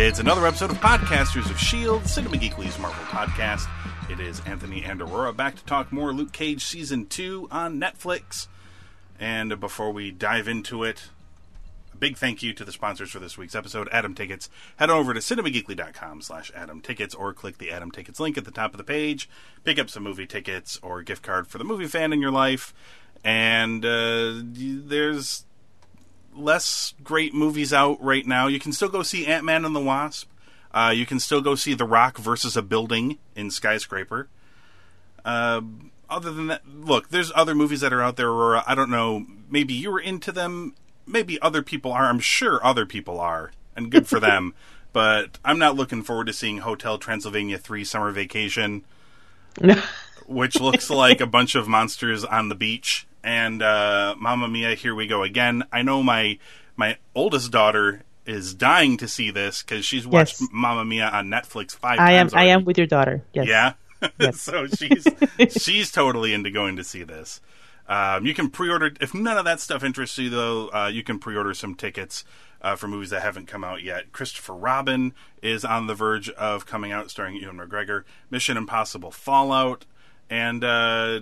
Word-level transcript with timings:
It's 0.00 0.20
another 0.20 0.46
episode 0.46 0.70
of 0.70 0.76
Podcasters 0.76 1.46
of 1.46 1.56
S.H.I.E.L.D., 1.56 2.06
Cinema 2.06 2.36
Geekly's 2.36 2.78
Marvel 2.78 3.04
podcast. 3.06 3.68
It 4.08 4.20
is 4.20 4.40
Anthony 4.46 4.84
and 4.84 5.02
Aurora 5.02 5.32
back 5.32 5.56
to 5.56 5.64
talk 5.64 5.90
more 5.90 6.12
Luke 6.12 6.30
Cage 6.30 6.64
Season 6.64 7.04
2 7.04 7.48
on 7.50 7.80
Netflix. 7.80 8.46
And 9.18 9.58
before 9.58 9.90
we 9.90 10.12
dive 10.12 10.46
into 10.46 10.84
it, 10.84 11.08
a 11.92 11.96
big 11.96 12.16
thank 12.16 12.44
you 12.44 12.52
to 12.52 12.64
the 12.64 12.70
sponsors 12.70 13.10
for 13.10 13.18
this 13.18 13.36
week's 13.36 13.56
episode, 13.56 13.88
Atom 13.88 14.14
Tickets. 14.14 14.48
Head 14.76 14.88
over 14.88 15.12
to 15.12 15.18
cinemageekly.com 15.18 16.22
slash 16.22 16.52
Atom 16.54 16.80
Tickets 16.80 17.16
or 17.16 17.34
click 17.34 17.58
the 17.58 17.72
Atom 17.72 17.90
Tickets 17.90 18.20
link 18.20 18.38
at 18.38 18.44
the 18.44 18.52
top 18.52 18.72
of 18.72 18.78
the 18.78 18.84
page. 18.84 19.28
Pick 19.64 19.80
up 19.80 19.90
some 19.90 20.04
movie 20.04 20.28
tickets 20.28 20.78
or 20.80 21.02
gift 21.02 21.24
card 21.24 21.48
for 21.48 21.58
the 21.58 21.64
movie 21.64 21.88
fan 21.88 22.12
in 22.12 22.20
your 22.20 22.30
life. 22.30 22.72
And 23.24 23.84
uh, 23.84 24.42
there's 24.44 25.44
less 26.38 26.94
great 27.02 27.34
movies 27.34 27.72
out 27.72 28.02
right 28.02 28.26
now. 28.26 28.46
You 28.46 28.58
can 28.58 28.72
still 28.72 28.88
go 28.88 29.02
see 29.02 29.26
Ant 29.26 29.44
Man 29.44 29.64
and 29.64 29.74
the 29.74 29.80
Wasp. 29.80 30.28
Uh, 30.72 30.92
you 30.94 31.06
can 31.06 31.18
still 31.18 31.40
go 31.40 31.54
see 31.54 31.74
The 31.74 31.84
Rock 31.84 32.18
versus 32.18 32.56
a 32.56 32.62
building 32.62 33.18
in 33.34 33.50
Skyscraper. 33.50 34.28
Uh, 35.24 35.62
other 36.08 36.30
than 36.30 36.46
that, 36.48 36.62
look, 36.66 37.08
there's 37.08 37.32
other 37.34 37.54
movies 37.54 37.80
that 37.80 37.92
are 37.92 38.02
out 38.02 38.16
there. 38.16 38.28
Aurora. 38.28 38.64
I 38.66 38.74
don't 38.74 38.90
know. 38.90 39.26
Maybe 39.50 39.74
you 39.74 39.90
were 39.90 40.00
into 40.00 40.32
them. 40.32 40.74
Maybe 41.06 41.40
other 41.40 41.62
people 41.62 41.92
are. 41.92 42.06
I'm 42.06 42.20
sure 42.20 42.64
other 42.64 42.86
people 42.86 43.18
are, 43.20 43.52
and 43.76 43.90
good 43.90 44.06
for 44.06 44.20
them. 44.20 44.54
But 44.90 45.38
I'm 45.44 45.58
not 45.58 45.76
looking 45.76 46.02
forward 46.02 46.28
to 46.28 46.32
seeing 46.32 46.58
Hotel 46.58 46.96
Transylvania 46.96 47.58
3 47.58 47.84
Summer 47.84 48.10
Vacation, 48.10 48.84
which 50.26 50.58
looks 50.58 50.88
like 50.88 51.20
a 51.20 51.26
bunch 51.26 51.54
of 51.54 51.68
monsters 51.68 52.24
on 52.24 52.48
the 52.48 52.54
beach 52.54 53.06
and 53.22 53.62
uh, 53.62 54.14
Mamma 54.18 54.48
Mia, 54.48 54.74
here 54.74 54.94
we 54.94 55.06
go 55.06 55.22
again. 55.22 55.64
I 55.72 55.82
know 55.82 56.02
my 56.02 56.38
my 56.76 56.96
oldest 57.14 57.50
daughter 57.50 58.02
is 58.26 58.54
dying 58.54 58.96
to 58.98 59.08
see 59.08 59.30
this 59.30 59.62
because 59.62 59.84
she's 59.84 60.06
watched 60.06 60.40
yes. 60.40 60.50
Mamma 60.52 60.84
Mia 60.84 61.08
on 61.08 61.28
Netflix 61.28 61.74
five 61.74 61.98
I 61.98 62.12
times. 62.16 62.32
am. 62.32 62.36
Already. 62.38 62.50
I 62.50 62.54
am 62.54 62.64
with 62.64 62.78
your 62.78 62.86
daughter. 62.86 63.22
Yes. 63.32 63.46
Yeah. 63.48 63.72
Yes. 64.20 64.40
so 64.40 64.66
she's 64.78 65.08
she's 65.60 65.90
totally 65.90 66.32
into 66.32 66.52
going 66.52 66.76
to 66.76 66.84
see 66.84 67.02
this. 67.02 67.40
Um, 67.88 68.26
you 68.26 68.34
can 68.34 68.48
pre-order 68.48 68.92
if 69.00 69.12
none 69.12 69.36
of 69.38 69.44
that 69.46 69.58
stuff 69.60 69.82
interests 69.82 70.16
you, 70.18 70.30
though. 70.30 70.68
Uh, 70.68 70.86
you 70.92 71.02
can 71.02 71.18
pre-order 71.18 71.52
some 71.52 71.74
tickets 71.74 72.24
uh, 72.62 72.76
for 72.76 72.86
movies 72.86 73.10
that 73.10 73.22
haven't 73.22 73.46
come 73.46 73.64
out 73.64 73.82
yet. 73.82 74.12
Christopher 74.12 74.54
Robin 74.54 75.14
is 75.42 75.64
on 75.64 75.88
the 75.88 75.94
verge 75.94 76.28
of 76.30 76.64
coming 76.66 76.92
out, 76.92 77.10
starring 77.10 77.36
Ewan 77.36 77.56
McGregor. 77.56 78.04
Mission 78.30 78.56
Impossible: 78.56 79.10
Fallout, 79.10 79.84
and 80.30 80.62
uh, 80.62 81.20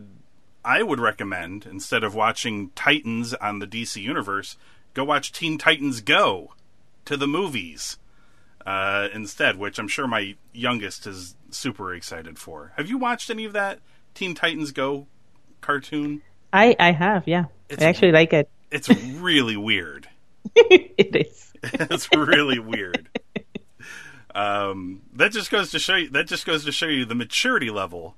I 0.67 0.83
would 0.83 0.99
recommend 0.99 1.65
instead 1.65 2.03
of 2.03 2.17
watching 2.17 2.71
Titans 2.75 3.33
on 3.35 3.61
the 3.61 3.69
DC 3.69 4.03
Universe, 4.03 4.57
go 4.95 5.05
watch 5.05 5.31
Teen 5.31 5.59
Titans 5.59 6.01
Go 6.01 6.55
to 7.05 7.17
the 7.17 7.29
movies 7.29 7.99
uh, 8.67 9.07
instead, 9.15 9.59
which 9.59 9.79
I'm 9.79 9.87
sure 9.87 10.09
my 10.09 10.35
youngest 10.53 11.07
is 11.07 11.37
super 11.51 11.95
excited 11.95 12.37
for. 12.37 12.73
Have 12.77 12.89
you 12.89 12.99
watched 12.99 13.31
any 13.31 13.45
of 13.45 13.53
that 13.53 13.79
Teen 14.15 14.35
Titans 14.35 14.73
Go 14.73 15.07
cartoon? 15.61 16.23
I 16.53 16.75
I 16.81 16.91
have, 16.91 17.29
yeah. 17.29 17.45
It's, 17.69 17.81
I 17.81 17.87
actually 17.87 18.13
like 18.13 18.33
it. 18.33 18.51
It's 18.69 18.89
really 18.89 19.57
weird. 19.57 20.09
it 20.57 21.15
is. 21.15 21.53
it's 21.63 22.09
really 22.13 22.59
weird. 22.59 23.09
Um, 24.35 25.03
that 25.15 25.31
just 25.31 25.53
goes 25.53 25.71
to 25.71 25.79
show 25.79 25.95
you. 25.95 26.11
That 26.11 26.27
just 26.27 26.45
goes 26.45 26.65
to 26.65 26.73
show 26.73 26.89
you 26.89 27.05
the 27.05 27.15
maturity 27.15 27.71
level 27.71 28.17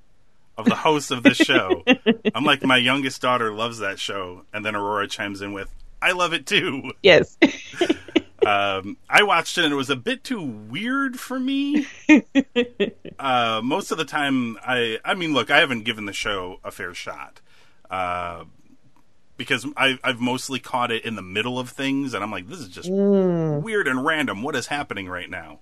of 0.59 0.65
the 0.65 0.75
host 0.75 1.09
of 1.11 1.23
this 1.23 1.37
show. 1.37 1.83
I'm 2.35 2.43
like, 2.43 2.63
my 2.63 2.77
youngest 2.77 3.21
daughter 3.21 3.51
loves 3.51 3.79
that 3.79 3.97
show, 3.97 4.43
and 4.53 4.65
then 4.65 4.75
Aurora 4.75 5.07
chimes 5.07 5.41
in 5.41 5.53
with, 5.53 5.73
"I 6.01 6.11
love 6.11 6.33
it 6.33 6.45
too." 6.45 6.91
Yes. 7.01 7.37
um, 8.45 8.97
I 9.09 9.23
watched 9.23 9.57
it, 9.57 9.63
and 9.63 9.73
it 9.73 9.77
was 9.77 9.89
a 9.89 9.95
bit 9.95 10.23
too 10.23 10.41
weird 10.41 11.17
for 11.19 11.39
me. 11.39 11.87
uh, 13.19 13.61
most 13.63 13.91
of 13.91 13.97
the 13.97 14.05
time, 14.05 14.57
I, 14.61 14.99
I 15.03 15.13
mean, 15.13 15.33
look, 15.33 15.49
I 15.49 15.59
haven't 15.59 15.83
given 15.83 16.05
the 16.05 16.13
show 16.13 16.59
a 16.63 16.71
fair 16.71 16.93
shot. 16.93 17.39
Uh, 17.89 18.43
because 19.37 19.65
I, 19.77 19.97
have 20.03 20.19
mostly 20.19 20.59
caught 20.59 20.91
it 20.91 21.05
in 21.05 21.15
the 21.15 21.21
middle 21.21 21.57
of 21.57 21.69
things, 21.69 22.13
and 22.13 22.21
I'm 22.21 22.29
like, 22.29 22.49
this 22.49 22.59
is 22.59 22.67
just 22.67 22.89
mm. 22.89 23.61
weird 23.61 23.87
and 23.87 24.05
random. 24.05 24.43
What 24.43 24.53
is 24.57 24.67
happening 24.67 25.07
right 25.07 25.29
now? 25.29 25.59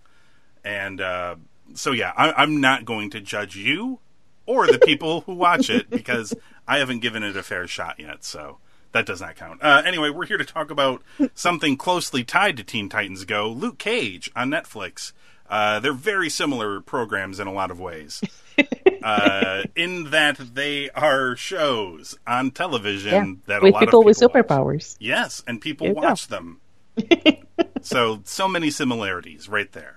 And 0.65 0.99
uh, 0.99 1.35
so, 1.75 1.91
yeah, 1.91 2.11
I, 2.17 2.41
am 2.41 2.59
not 2.59 2.85
going 2.85 3.11
to 3.11 3.21
judge 3.21 3.55
you 3.55 3.99
or 4.47 4.65
the 4.65 4.79
people 4.79 5.21
who 5.21 5.33
watch 5.35 5.69
it 5.69 5.89
because 5.89 6.33
I 6.67 6.79
haven't 6.79 7.01
given 7.01 7.21
it 7.21 7.37
a 7.37 7.43
fair 7.43 7.67
shot 7.67 7.99
yet. 7.99 8.23
So 8.23 8.57
that 8.93 9.05
does 9.05 9.21
not 9.21 9.35
count. 9.35 9.61
Uh, 9.61 9.83
anyway, 9.85 10.09
we're 10.09 10.25
here 10.25 10.37
to 10.37 10.45
talk 10.45 10.71
about 10.71 11.03
something 11.35 11.77
closely 11.77 12.23
tied 12.23 12.57
to 12.57 12.63
Teen 12.63 12.89
Titans 12.89 13.25
Go 13.25 13.49
Luke 13.49 13.77
Cage 13.77 14.31
on 14.35 14.49
Netflix. 14.49 15.11
Uh, 15.49 15.79
they're 15.79 15.93
very 15.93 16.29
similar 16.29 16.81
programs 16.81 17.39
in 17.39 17.47
a 17.47 17.53
lot 17.53 17.71
of 17.71 17.79
ways. 17.79 18.21
uh, 19.03 19.63
in 19.75 20.09
that 20.11 20.37
they 20.55 20.89
are 20.91 21.35
shows 21.35 22.17
on 22.25 22.51
television 22.51 23.11
yeah. 23.11 23.33
that 23.45 23.61
with 23.61 23.71
a 23.71 23.73
lot 23.73 23.79
people, 23.81 24.01
of 24.01 24.15
people 24.15 24.31
with 24.31 24.45
watch. 24.45 24.47
superpowers. 24.47 24.95
Yes, 24.99 25.43
and 25.47 25.61
people 25.61 25.93
watch 25.93 26.27
go. 26.27 26.35
them. 26.35 26.61
so 27.81 28.21
so 28.23 28.47
many 28.47 28.71
similarities 28.71 29.47
right 29.47 29.71
there 29.71 29.96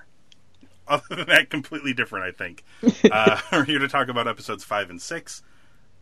other 0.90 1.14
than 1.14 1.28
that, 1.28 1.48
completely 1.48 1.94
different, 1.94 2.26
I 2.26 2.32
think. 2.32 2.64
Uh, 3.10 3.40
we're 3.52 3.64
here 3.64 3.78
to 3.78 3.88
talk 3.88 4.08
about 4.08 4.28
episodes 4.28 4.62
five 4.62 4.90
and 4.90 5.00
six. 5.00 5.42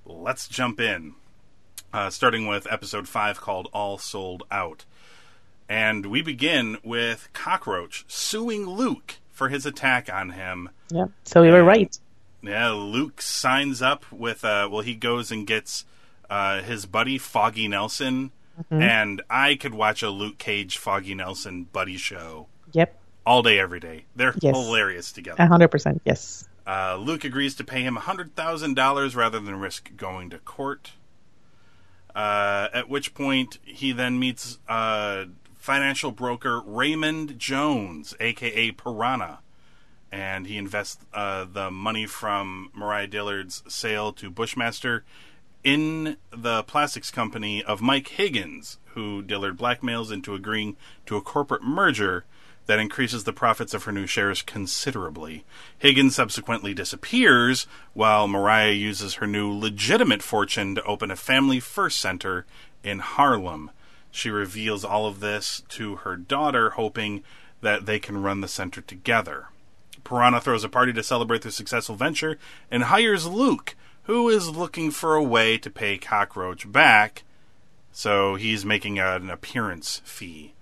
Let's 0.04 0.49
jump 0.49 0.81
in. 0.81 1.15
Uh, 1.93 2.10
starting 2.10 2.47
with 2.47 2.71
episode 2.71 3.09
five 3.09 3.41
called 3.41 3.69
All 3.72 3.99
Sold 3.99 4.43
Out. 4.50 4.84
And 5.69 6.06
we 6.06 6.22
begin 6.22 6.78
with 6.82 7.28
Cockroach 7.32 8.04
suing 8.09 8.66
Luke 8.66 9.16
for 9.31 9.49
his 9.49 9.65
attack 9.65 10.12
on 10.12 10.31
him. 10.31 10.71
Yeah, 10.91 11.06
so 11.25 11.43
we 11.43 11.50
were 11.50 11.65
right. 11.65 11.97
Yeah, 12.43 12.70
Luke 12.70 13.22
signs 13.22 13.81
up 13.81 14.10
with, 14.10 14.44
uh, 14.44 14.69
well, 14.70 14.82
he 14.82 14.94
goes 14.94 15.31
and 15.31 15.47
gets 15.47 15.84
uh, 16.28 16.62
his 16.62 16.84
buddy 16.84 17.16
Foggy 17.16 17.69
Nelson. 17.69 18.32
Mm-hmm. 18.64 18.82
And 18.82 19.23
I 19.31 19.55
could 19.55 19.75
watch 19.75 20.02
a 20.02 20.11
Luke 20.11 20.38
Cage 20.38 20.79
Foggy 20.79 21.14
Nelson 21.14 21.64
buddy 21.64 21.96
show. 21.96 22.49
Yep 22.73 22.97
all 23.28 23.42
day, 23.42 23.58
every 23.58 23.78
day. 23.78 24.06
They're 24.16 24.34
yes. 24.40 24.56
hilarious 24.56 25.12
together. 25.12 25.44
hundred 25.44 25.69
percent, 25.69 26.00
yes. 26.04 26.48
Uh, 26.66 26.96
Luke 26.96 27.25
agrees 27.25 27.54
to 27.56 27.64
pay 27.64 27.82
him 27.82 27.96
hundred 27.96 28.34
thousand 28.34 28.75
dollars 28.75 29.14
rather 29.14 29.38
than 29.38 29.60
risk 29.60 29.94
going 29.96 30.30
to 30.30 30.38
court. 30.38 30.92
Uh, 32.14 32.69
at 32.72 32.88
which 32.88 33.12
point 33.14 33.58
he 33.62 33.92
then 33.92 34.19
meets 34.19 34.58
uh, 34.66 35.26
financial 35.54 36.10
broker 36.10 36.62
Raymond 36.64 37.38
Jones, 37.38 38.14
aka 38.19 38.70
Piranha, 38.72 39.40
and 40.10 40.46
he 40.46 40.56
invests 40.56 41.04
uh, 41.12 41.44
the 41.44 41.70
money 41.70 42.06
from 42.06 42.70
Mariah 42.74 43.08
Dillard's 43.08 43.62
sale 43.69 44.10
to 44.14 44.31
Bushmaster 44.31 45.04
in 45.62 46.16
the 46.31 46.62
plastics 46.62 47.10
company 47.10 47.62
of 47.62 47.82
Mike 47.82 48.08
Higgins, 48.08 48.78
who 48.94 49.22
Dillard 49.22 49.58
blackmails 49.58 50.10
into 50.10 50.34
agreeing 50.34 50.78
to 51.04 51.16
a 51.16 51.20
corporate 51.20 51.62
merger 51.62 52.24
that 52.69 52.79
increases 52.79 53.25
the 53.25 53.32
profits 53.32 53.73
of 53.73 53.85
her 53.85 53.93
new 53.93 54.06
shares 54.06 54.43
considerably. 54.43 55.43
Higgins 55.79 56.15
subsequently 56.15 56.75
disappears, 56.75 57.67
while 57.94 58.29
Mariah 58.29 58.73
uses 58.73 59.15
her 59.15 59.26
new 59.26 59.50
legitimate 59.50 60.23
fortune 60.23 60.75
to 60.75 60.85
open 60.85 61.11
a 61.11 61.17
family 61.17 61.61
first 61.61 61.99
center 61.99 62.44
in 62.85 62.99
Harlem. 62.99 63.70
She 64.11 64.29
reveals 64.29 64.85
all 64.85 65.06
of 65.06 65.20
this 65.20 65.62
to 65.70 65.97
her 65.97 66.15
daughter, 66.15 66.70
hoping 66.70 67.25
that 67.62 67.87
they 67.87 67.99
can 67.99 68.23
run 68.23 68.43
the 68.43 68.49
center 68.49 68.82
together. 68.82 69.47
Piranha 70.05 70.38
throws 70.38 70.62
a 70.62 70.69
party 70.69 70.93
to 70.93 71.03
celebrate 71.03 71.41
their 71.41 71.50
successful 71.50 71.97
venture 71.97 72.38
and 72.70 72.85
hires 72.85 73.26
Luke, 73.26 73.76
who 74.03 74.29
is 74.29 74.50
looking 74.50 74.91
for 74.91 75.15
a 75.15 75.23
way 75.23 75.56
to 75.56 75.70
pay 75.70 75.97
Cockroach 75.97 76.70
back. 76.70 77.25
So 77.93 78.35
he's 78.35 78.67
making 78.67 78.99
an 78.99 79.31
appearance 79.31 80.03
fee 80.05 80.53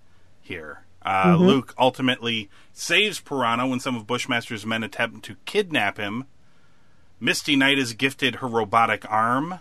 here. 0.40 0.85
Uh, 1.06 1.36
Luke 1.38 1.72
ultimately 1.78 2.50
saves 2.72 3.20
Piranha 3.20 3.66
when 3.66 3.78
some 3.78 3.94
of 3.94 4.06
Bushmaster's 4.06 4.66
men 4.66 4.82
attempt 4.82 5.24
to 5.26 5.36
kidnap 5.44 5.98
him. 5.98 6.24
Misty 7.20 7.54
Knight 7.54 7.78
is 7.78 7.92
gifted 7.94 8.36
her 8.36 8.48
robotic 8.48 9.08
arm 9.10 9.60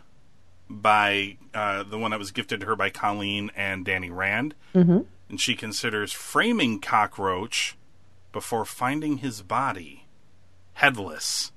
by 0.68 1.38
uh, 1.54 1.84
the 1.84 2.00
one 2.00 2.12
that 2.12 2.20
was 2.20 2.32
gifted 2.32 2.62
to 2.62 2.66
her 2.66 2.76
by 2.76 2.90
Colleen 2.90 3.52
and 3.56 3.86
Danny 3.86 4.10
Rand. 4.10 4.56
Mm-hmm. 4.74 5.02
And 5.30 5.40
she 5.40 5.56
considers 5.56 6.12
framing 6.12 6.82
Cockroach 6.82 7.78
before 8.32 8.66
finding 8.66 9.18
his 9.18 9.42
body 9.42 10.08
headless. 10.74 11.52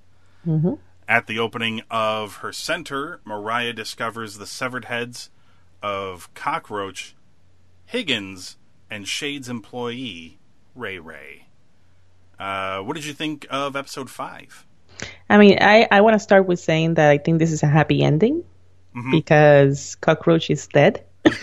At 1.08 1.26
the 1.26 1.38
opening 1.38 1.82
of 1.90 2.36
her 2.36 2.52
center, 2.52 3.20
Mariah 3.24 3.72
discovers 3.72 4.36
the 4.36 4.46
severed 4.46 4.84
heads 4.84 5.30
of 5.82 6.32
Cockroach, 6.34 7.16
Higgins, 7.86 8.58
and 8.90 9.06
Shade's 9.06 9.48
employee, 9.48 10.38
Ray 10.74 10.98
Ray. 10.98 11.46
Uh, 12.38 12.80
what 12.80 12.94
did 12.94 13.04
you 13.04 13.12
think 13.12 13.46
of 13.50 13.76
episode 13.76 14.10
five? 14.10 14.64
I 15.28 15.38
mean, 15.38 15.58
I, 15.60 15.86
I 15.90 16.00
want 16.00 16.14
to 16.14 16.20
start 16.20 16.46
with 16.46 16.60
saying 16.60 16.94
that 16.94 17.10
I 17.10 17.18
think 17.18 17.38
this 17.38 17.52
is 17.52 17.62
a 17.62 17.66
happy 17.66 18.02
ending 18.02 18.44
because 19.10 19.96
Cockroach 19.96 20.50
is 20.50 20.66
dead. 20.66 21.04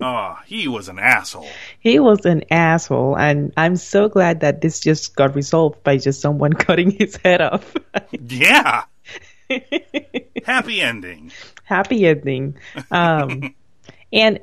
Oh, 0.00 0.38
he 0.46 0.68
was 0.68 0.88
an 0.88 1.00
asshole. 1.00 1.48
He 1.80 1.98
was 1.98 2.24
an 2.24 2.44
asshole, 2.52 3.18
and 3.18 3.52
I'm 3.56 3.74
so 3.74 4.08
glad 4.08 4.40
that 4.40 4.60
this 4.60 4.78
just 4.78 5.16
got 5.16 5.34
resolved 5.34 5.82
by 5.82 5.96
just 5.96 6.20
someone 6.20 6.52
cutting 6.54 6.92
his 6.92 7.16
head 7.16 7.40
off. 7.40 7.74
Yeah. 8.12 8.84
Happy 10.44 10.80
ending. 10.80 11.32
happy 11.64 12.06
ending. 12.06 12.56
Um, 12.90 13.54
and 14.12 14.38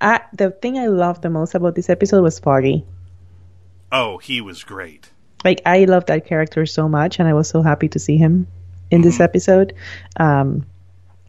I, 0.00 0.20
the 0.32 0.50
thing 0.50 0.78
I 0.78 0.86
loved 0.86 1.22
the 1.22 1.30
most 1.30 1.54
about 1.54 1.74
this 1.74 1.88
episode 1.88 2.22
was 2.22 2.38
Foggy. 2.38 2.84
Oh, 3.90 4.18
he 4.18 4.40
was 4.40 4.64
great. 4.64 5.10
Like 5.44 5.62
I 5.64 5.84
love 5.84 6.06
that 6.06 6.26
character 6.26 6.66
so 6.66 6.88
much, 6.88 7.18
and 7.18 7.28
I 7.28 7.34
was 7.34 7.48
so 7.48 7.62
happy 7.62 7.88
to 7.88 7.98
see 7.98 8.16
him 8.16 8.46
in 8.90 9.02
this 9.02 9.20
episode. 9.20 9.74
Um, 10.18 10.66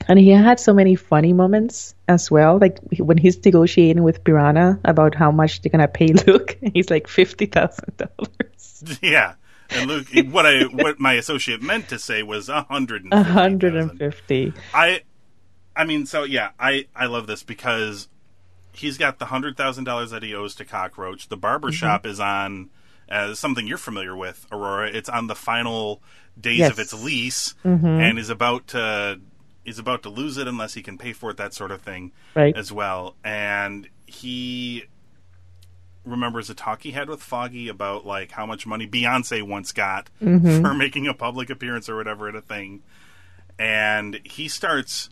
and 0.07 0.19
he 0.19 0.29
had 0.29 0.59
so 0.59 0.73
many 0.73 0.95
funny 0.95 1.33
moments 1.33 1.93
as 2.07 2.31
well. 2.31 2.57
Like 2.59 2.79
when 2.97 3.17
he's 3.17 3.43
negotiating 3.43 4.03
with 4.03 4.23
Piranha 4.23 4.79
about 4.85 5.15
how 5.15 5.31
much 5.31 5.61
they're 5.61 5.69
gonna 5.71 5.87
pay 5.87 6.07
Luke, 6.27 6.57
and 6.61 6.71
he's 6.73 6.89
like 6.89 7.07
fifty 7.07 7.45
thousand 7.45 7.97
dollars. 7.97 8.99
Yeah. 9.01 9.33
And 9.69 9.89
Luke, 9.89 10.07
what 10.29 10.45
I 10.45 10.63
what 10.63 10.99
my 10.99 11.13
associate 11.13 11.61
meant 11.61 11.89
to 11.89 11.99
say 11.99 12.23
was 12.23 12.47
a 12.47 12.61
hundred 12.63 13.03
and 13.03 13.13
A 13.13 13.23
hundred 13.23 13.75
and 13.75 13.97
fifty. 13.97 14.53
I, 14.73 15.01
I 15.75 15.83
mean, 15.83 16.05
so 16.05 16.23
yeah, 16.23 16.51
I 16.59 16.87
I 16.95 17.07
love 17.07 17.27
this 17.27 17.43
because 17.43 18.07
he's 18.77 18.97
got 18.97 19.19
the 19.19 19.25
hundred 19.25 19.57
thousand 19.57 19.83
dollars 19.83 20.11
that 20.11 20.23
he 20.23 20.33
owes 20.33 20.55
to 20.55 20.65
Cockroach. 20.65 21.27
The 21.29 21.37
barber 21.37 21.69
mm-hmm. 21.69 21.75
shop 21.75 22.05
is 22.05 22.19
on 22.19 22.69
uh, 23.09 23.33
something 23.33 23.67
you're 23.67 23.77
familiar 23.77 24.15
with, 24.15 24.45
Aurora. 24.51 24.89
It's 24.89 25.09
on 25.09 25.27
the 25.27 25.35
final 25.35 26.01
days 26.39 26.69
of 26.69 26.79
its 26.79 26.93
lease, 26.93 27.55
mm-hmm. 27.63 27.85
and 27.85 28.19
is 28.19 28.29
about 28.29 28.67
to 28.67 29.19
is 29.65 29.79
about 29.79 30.03
to 30.03 30.09
lose 30.09 30.37
it 30.37 30.47
unless 30.47 30.73
he 30.73 30.81
can 30.81 30.97
pay 30.97 31.13
for 31.13 31.29
it. 31.29 31.37
That 31.37 31.53
sort 31.53 31.71
of 31.71 31.81
thing, 31.81 32.11
Right. 32.35 32.55
As 32.55 32.71
well, 32.71 33.15
and 33.23 33.89
he 34.05 34.85
remembers 36.05 36.49
a 36.49 36.55
talk 36.55 36.83
he 36.83 36.91
had 36.91 37.09
with 37.09 37.21
Foggy 37.21 37.67
about 37.67 38.05
like 38.05 38.31
how 38.31 38.45
much 38.45 38.65
money 38.65 38.87
Beyonce 38.87 39.43
once 39.43 39.71
got 39.71 40.09
mm-hmm. 40.21 40.61
for 40.61 40.73
making 40.75 41.07
a 41.07 41.13
public 41.13 41.49
appearance 41.49 41.89
or 41.89 41.95
whatever 41.95 42.29
at 42.29 42.35
a 42.35 42.41
thing. 42.41 42.81
And 43.59 44.19
he 44.23 44.47
starts 44.47 45.09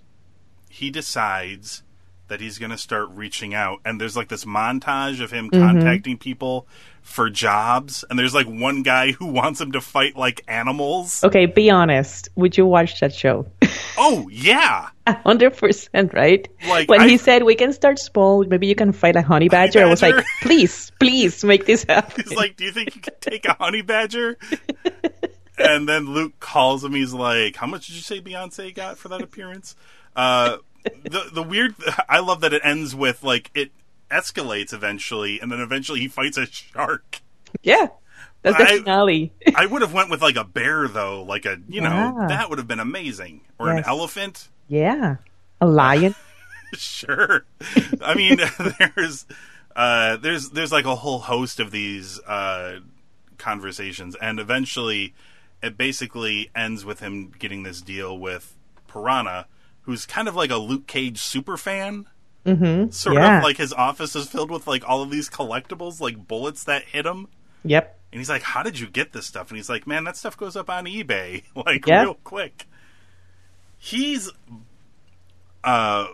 he 0.69 0.89
decides 0.89 1.83
that 2.27 2.41
he's 2.41 2.57
going 2.57 2.71
to 2.71 2.77
start 2.77 3.09
reaching 3.11 3.53
out 3.53 3.79
and 3.85 4.01
there's 4.01 4.15
like 4.17 4.29
this 4.29 4.45
montage 4.45 5.21
of 5.21 5.31
him 5.31 5.49
contacting 5.49 6.17
people 6.17 6.67
for 7.01 7.29
jobs 7.29 8.03
and 8.09 8.17
there's 8.17 8.33
like 8.33 8.47
one 8.47 8.81
guy 8.81 9.11
who 9.11 9.27
wants 9.27 9.61
him 9.61 9.71
to 9.73 9.79
fight 9.81 10.15
like 10.15 10.41
animals. 10.47 11.23
Okay, 11.23 11.45
be 11.45 11.69
honest. 11.69 12.29
Would 12.35 12.57
you 12.57 12.65
watch 12.65 12.99
that 12.99 13.13
show? 13.13 13.45
Oh, 13.97 14.27
yeah. 14.29 14.89
Hundred 15.07 15.55
percent, 15.55 16.13
right? 16.13 16.45
Like, 16.67 16.89
when 16.89 16.99
I- 16.99 17.07
he 17.07 17.17
said 17.17 17.43
we 17.43 17.55
can 17.55 17.71
start 17.71 17.97
small, 17.97 18.43
maybe 18.43 18.67
you 18.67 18.75
can 18.75 18.91
fight 18.91 19.15
a 19.15 19.21
honey 19.21 19.47
badger. 19.47 19.81
I 19.81 19.85
was 19.85 20.01
like, 20.01 20.15
please, 20.41 20.91
please 20.99 21.45
make 21.45 21.65
this 21.65 21.85
happen. 21.87 22.25
He's 22.27 22.35
like, 22.35 22.57
"Do 22.57 22.65
you 22.65 22.73
think 22.73 22.93
you 22.95 22.99
could 23.01 23.21
take 23.21 23.45
a 23.45 23.53
honey 23.53 23.83
badger?" 23.83 24.37
and 25.57 25.87
then 25.87 26.13
Luke 26.13 26.39
calls 26.41 26.83
him. 26.83 26.93
He's 26.93 27.13
like, 27.13 27.55
"How 27.55 27.67
much 27.67 27.87
did 27.87 27.95
you 27.95 28.01
say 28.01 28.19
Beyonce 28.19 28.75
got 28.75 28.97
for 28.97 29.07
that 29.09 29.21
appearance?" 29.21 29.75
Uh, 30.13 30.57
the 31.03 31.29
the 31.33 31.43
weird. 31.43 31.75
I 32.07 32.19
love 32.19 32.41
that 32.41 32.53
it 32.53 32.61
ends 32.63 32.95
with 32.95 33.23
like 33.23 33.51
it 33.53 33.71
escalates 34.09 34.73
eventually, 34.73 35.39
and 35.39 35.51
then 35.51 35.59
eventually 35.59 35.99
he 35.99 36.07
fights 36.07 36.37
a 36.37 36.45
shark. 36.45 37.21
yeah, 37.63 37.87
that's 38.41 38.57
the 38.57 38.77
finale. 38.79 39.33
I 39.55 39.65
would 39.65 39.81
have 39.81 39.93
went 39.93 40.09
with 40.09 40.21
like 40.21 40.35
a 40.35 40.43
bear 40.43 40.87
though, 40.87 41.23
like 41.23 41.45
a 41.45 41.57
you 41.67 41.81
know 41.81 42.25
that 42.27 42.49
would 42.49 42.59
have 42.59 42.67
been 42.67 42.79
amazing, 42.79 43.41
or 43.57 43.69
an 43.69 43.83
elephant. 43.85 44.49
yeah, 44.67 45.17
a 45.59 45.67
lion. 45.67 46.15
sure. 46.73 47.45
I 48.01 48.15
mean, 48.15 48.39
there's 48.95 49.25
uh, 49.75 50.17
there's 50.17 50.49
there's 50.51 50.71
like 50.71 50.85
a 50.85 50.95
whole 50.95 51.19
host 51.19 51.59
of 51.59 51.71
these 51.71 52.19
uh, 52.21 52.79
conversations, 53.37 54.15
and 54.21 54.39
eventually, 54.39 55.13
it 55.61 55.77
basically 55.77 56.49
ends 56.55 56.85
with 56.85 56.99
him 56.99 57.33
getting 57.37 57.63
this 57.63 57.81
deal 57.81 58.17
with 58.17 58.55
Piranha, 58.87 59.47
who's 59.85 60.05
kind 60.05 60.27
of 60.27 60.35
like 60.35 60.51
a 60.51 60.57
Luke 60.57 60.87
Cage 60.87 61.17
super 61.19 61.57
fan. 61.57 62.05
Mm-hmm. 62.45 62.91
Sort 62.91 63.15
Yeah. 63.15 63.37
of 63.39 63.43
like 63.43 63.57
his 63.57 63.73
office 63.73 64.15
is 64.15 64.27
filled 64.27 64.51
with 64.51 64.67
like 64.67 64.87
all 64.87 65.01
of 65.01 65.09
these 65.09 65.29
collectibles, 65.29 65.99
like 65.99 66.27
bullets 66.27 66.63
that 66.65 66.83
hit 66.83 67.05
him. 67.05 67.27
Yep. 67.63 67.97
And 68.11 68.19
he's 68.19 68.29
like, 68.29 68.43
"How 68.43 68.61
did 68.63 68.79
you 68.79 68.87
get 68.87 69.11
this 69.13 69.25
stuff?" 69.25 69.49
And 69.49 69.57
he's 69.57 69.69
like, 69.69 69.87
"Man, 69.87 70.03
that 70.03 70.15
stuff 70.15 70.37
goes 70.37 70.55
up 70.55 70.69
on 70.69 70.85
eBay 70.85 71.43
like 71.55 71.85
Yeah. 71.87 72.03
real 72.03 72.13
quick." 72.23 72.67
He's, 73.77 74.31
uh, 75.63 76.07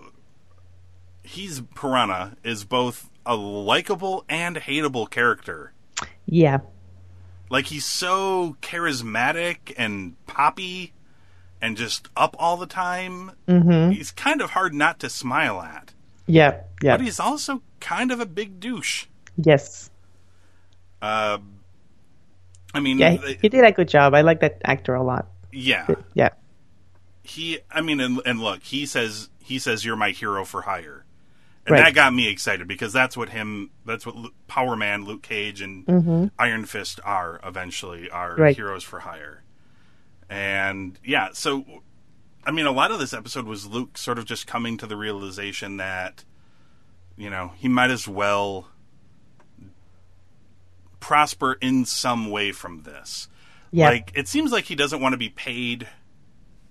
he's 1.23 1.61
Piranha 1.75 2.35
is 2.43 2.63
both 2.63 3.09
a 3.25 3.35
likable 3.35 4.25
and 4.29 4.55
hateable 4.57 5.09
character. 5.09 5.73
Yeah. 6.25 6.59
Like 7.49 7.65
he's 7.67 7.85
so 7.85 8.55
charismatic 8.61 9.73
and 9.77 10.15
poppy, 10.25 10.93
and 11.61 11.77
just 11.77 12.07
up 12.17 12.35
all 12.39 12.57
the 12.57 12.65
time. 12.67 13.31
Mm-hmm. 13.47 13.91
He's 13.91 14.11
kind 14.11 14.41
of 14.41 14.51
hard 14.51 14.73
not 14.73 14.99
to 14.99 15.09
smile 15.09 15.61
at, 15.61 15.93
Yeah. 16.27 16.61
Yeah. 16.81 16.97
but 16.97 17.01
he's 17.05 17.19
also 17.19 17.61
kind 17.79 18.11
of 18.11 18.19
a 18.19 18.25
big 18.25 18.59
douche. 18.59 19.05
yes. 19.37 19.89
Uh, 21.01 21.39
I 22.73 22.79
mean, 22.79 22.97
Yeah. 22.99 23.11
He, 23.17 23.37
he 23.41 23.49
did 23.49 23.63
a 23.63 23.71
good 23.71 23.87
job. 23.89 24.13
I 24.13 24.21
like 24.21 24.39
that 24.41 24.61
actor 24.63 24.93
a 24.95 25.03
lot. 25.03 25.27
yeah. 25.51 25.87
Yeah. 26.13 26.29
he 27.23 27.59
i 27.69 27.81
mean 27.81 27.99
and, 27.99 28.19
and 28.25 28.39
look 28.41 28.63
he 28.63 28.85
says 28.85 29.29
he 29.43 29.59
says 29.59 29.85
you're 29.85 29.95
my 29.95 30.09
hero 30.11 30.43
for 30.43 30.61
hire 30.63 31.05
and 31.67 31.73
Right. 31.73 31.83
that 31.83 31.93
got 31.93 32.13
me 32.13 32.27
excited 32.27 32.67
because 32.67 32.91
that's 32.93 33.15
what 33.15 33.29
him 33.29 33.69
that's 33.85 34.05
what 34.07 34.15
power 34.47 34.75
man 34.75 35.05
luke 35.05 35.21
cage 35.21 35.61
and 35.61 36.31
iron 36.39 36.65
fist 36.65 36.99
are 37.05 37.39
eventually 37.43 38.09
are 38.09 38.31
Mm-hmm. 38.31 38.41
Right. 38.41 38.55
heroes 38.55 38.83
for 38.83 38.99
hire 39.01 39.40
and 40.31 40.97
yeah 41.03 41.27
so 41.33 41.65
i 42.45 42.51
mean 42.51 42.65
a 42.65 42.71
lot 42.71 42.89
of 42.89 42.99
this 42.99 43.13
episode 43.13 43.45
was 43.45 43.67
luke 43.67 43.97
sort 43.97 44.17
of 44.17 44.23
just 44.25 44.47
coming 44.47 44.77
to 44.77 44.87
the 44.87 44.95
realization 44.95 45.75
that 45.77 46.23
you 47.17 47.29
know 47.29 47.51
he 47.57 47.67
might 47.67 47.91
as 47.91 48.07
well 48.07 48.67
prosper 50.99 51.53
in 51.61 51.83
some 51.85 52.29
way 52.29 52.51
from 52.51 52.83
this 52.83 53.27
Yeah. 53.71 53.89
like 53.89 54.11
it 54.15 54.27
seems 54.27 54.51
like 54.51 54.65
he 54.65 54.75
doesn't 54.75 55.01
want 55.01 55.13
to 55.13 55.17
be 55.17 55.29
paid 55.29 55.87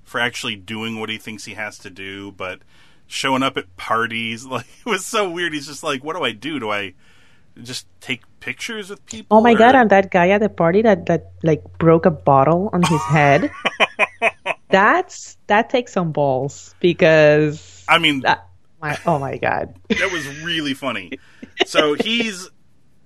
for 0.05 0.21
actually 0.21 0.57
doing 0.57 0.99
what 0.99 1.09
he 1.09 1.19
thinks 1.19 1.45
he 1.45 1.55
has 1.55 1.79
to 1.79 1.91
do, 1.91 2.33
but 2.33 2.61
showing 3.07 3.43
up 3.45 3.57
at 3.57 3.77
parties 3.77 4.45
like 4.47 4.67
it 4.85 4.89
was 4.89 5.05
so 5.07 5.31
weird. 5.31 5.53
He's 5.53 5.67
just 5.67 5.83
like, 5.85 6.03
"What 6.03 6.17
do 6.17 6.23
I 6.25 6.33
do? 6.33 6.59
Do 6.59 6.71
I 6.71 6.95
just 7.63 7.87
take 8.01 8.23
pictures 8.41 8.91
with 8.91 9.05
people?" 9.07 9.39
Oh 9.39 9.41
my 9.41 9.53
or- 9.53 9.59
god! 9.59 9.75
And 9.75 9.91
that 9.91 10.11
guy 10.11 10.31
at 10.31 10.41
the 10.41 10.49
party 10.49 10.83
that 10.83 11.07
that 11.07 11.33
like 11.43 11.63
broke 11.79 12.07
a 12.07 12.11
bottle 12.11 12.71
on 12.73 12.83
his 12.83 13.03
head. 13.03 13.51
That's 14.71 15.37
that 15.49 15.69
takes 15.71 15.93
some 15.93 16.13
balls 16.13 16.75
because 16.81 17.85
I 17.89 17.99
mean, 17.99 18.21
that, 18.21 18.49
my 18.81 18.99
oh 19.05 19.19
my 19.19 19.37
god. 19.37 19.75
that 19.89 20.13
was 20.13 20.27
really 20.43 20.75
funny. 20.75 21.19
So 21.67 21.95
he's 21.95 22.49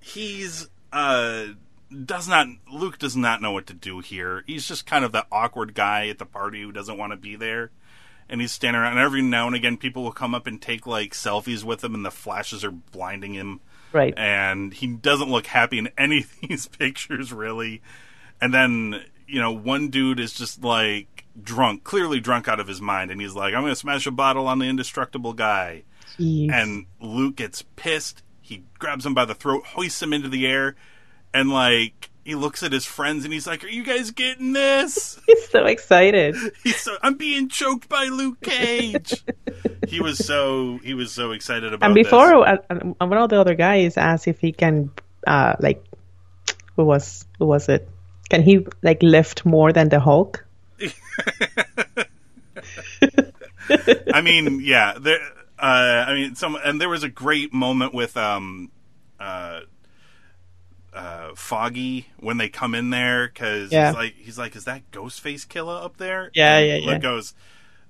he's 0.01 0.69
uh 0.93 1.47
does 2.05 2.29
not 2.29 2.49
Luke 2.71 2.99
does 2.99 3.17
not 3.17 3.41
know 3.41 3.53
what 3.53 3.67
to 3.69 3.75
do 3.75 4.01
here. 4.01 4.45
He's 4.47 4.69
just 4.69 4.87
kind 4.87 5.05
of 5.05 5.13
that 5.13 5.27
awkward 5.33 5.75
guy 5.75 6.09
at 6.09 6.19
the 6.19 6.27
party 6.27 6.63
who 6.63 6.73
doesn't 6.73 6.99
want 6.99 7.13
to 7.13 7.17
be 7.17 7.37
there. 7.37 7.71
And 8.29 8.41
he's 8.41 8.53
standing 8.53 8.81
around 8.81 8.93
and 8.93 9.01
every 9.01 9.23
now 9.23 9.47
and 9.47 9.57
again 9.57 9.77
people 9.77 10.03
will 10.03 10.13
come 10.13 10.35
up 10.35 10.47
and 10.47 10.61
take 10.61 10.87
like 10.87 11.13
selfies 11.13 11.65
with 11.65 11.83
him 11.83 11.95
and 11.95 12.05
the 12.05 12.11
flashes 12.11 12.63
are 12.65 12.71
blinding 12.71 13.35
him. 13.35 13.61
Right. 13.95 14.13
And 14.17 14.75
he 14.75 14.89
doesn't 14.89 15.31
look 15.31 15.47
happy 15.47 15.79
in 15.79 15.89
any 15.99 16.19
of 16.19 16.37
these 16.43 16.67
pictures 16.67 17.33
really. 17.33 17.81
And 18.41 18.53
then, 18.53 19.03
you 19.27 19.41
know, 19.41 19.53
one 19.53 19.89
dude 19.89 20.21
is 20.21 20.35
just 20.35 20.63
like 20.63 21.25
drunk, 21.41 21.85
clearly 21.85 22.21
drunk 22.21 22.49
out 22.49 22.61
of 22.61 22.67
his 22.67 22.81
mind, 22.81 23.11
and 23.11 23.21
he's 23.21 23.35
like, 23.35 23.55
"I'm 23.55 23.63
going 23.63 23.73
to 23.73 23.77
smash 23.77 24.07
a 24.07 24.11
bottle 24.11 24.47
on 24.49 24.59
the 24.59 24.67
indestructible 24.67 25.33
guy." 25.33 25.85
Jeez. 26.19 26.53
And 26.53 26.87
Luke 27.01 27.37
gets 27.37 27.63
pissed. 27.77 28.23
He 28.43 28.65
grabs 28.79 29.07
him 29.07 29.15
by 29.15 29.25
the 29.25 29.35
throat, 29.35 29.65
hoists 29.65 30.03
him 30.03 30.13
into 30.13 30.29
the 30.29 30.47
air, 30.47 30.75
and 31.33 31.49
like 31.51 32.11
he 32.25 32.35
looks 32.35 32.63
at 32.63 32.73
his 32.73 32.87
friends 32.87 33.25
and 33.25 33.33
he's 33.33 33.47
like, 33.47 33.63
"Are 33.65 33.69
you 33.69 33.85
guys 33.85 34.11
getting 34.11 34.53
this?" 34.53 35.21
He's 35.27 35.49
so 35.49 35.67
excited. 35.67 36.37
He's 36.65 36.81
so 36.81 36.97
I'm 37.03 37.17
being 37.17 37.49
choked 37.49 37.89
by 37.89 38.07
Luke 38.07 38.41
Cage. 38.41 39.23
he 39.89 40.01
was 40.01 40.19
so 40.19 40.79
he 40.79 40.95
was 40.95 41.13
so 41.13 41.33
excited 41.33 41.73
about. 41.73 41.85
It. 41.85 41.87
And 41.87 41.95
before, 41.95 42.49
uh, 42.49 42.57
one 42.99 43.13
of 43.19 43.31
the 43.31 43.41
other 43.41 43.55
guys 43.55 43.97
asked 43.97 44.27
if 44.27 44.41
he 44.41 44.53
can, 44.53 44.91
uh, 45.27 45.55
like, 45.61 45.85
who 46.77 46.85
was 46.85 47.27
who 47.39 47.47
was 47.47 47.69
it? 47.69 47.89
Can 48.31 48.43
he 48.43 48.67
like 48.83 49.03
lift 49.03 49.45
more 49.45 49.73
than 49.73 49.91
the 49.91 50.01
Hulk? 50.01 50.47
I 54.13 54.21
mean, 54.23 54.61
yeah, 54.61 54.95
there. 54.99 55.21
Uh, 55.59 56.05
I 56.09 56.15
mean, 56.15 56.35
some, 56.35 56.57
and 56.57 56.81
there 56.81 56.89
was 56.89 57.05
a 57.05 57.09
great 57.09 57.53
moment 57.53 57.95
with 57.95 58.17
um, 58.17 58.71
uh, 59.21 59.61
uh, 60.95 61.31
Foggy 61.35 62.07
when 62.19 62.37
they 62.39 62.49
come 62.49 62.75
in 62.75 62.91
there 62.91 63.27
because 63.29 63.73
Yeah. 63.73 63.89
he's 63.89 63.97
like, 63.97 64.15
he's 64.17 64.39
like, 64.39 64.57
is 64.57 64.65
that 64.65 64.91
Ghostface 64.93 65.47
Killah 65.47 65.85
up 65.85 65.97
there? 65.97 66.31
Yeah, 66.35 66.59
And 66.59 66.69
yeah, 66.69 66.75
Luke 66.87 66.95
yeah. 66.95 66.99
goes, 66.99 67.35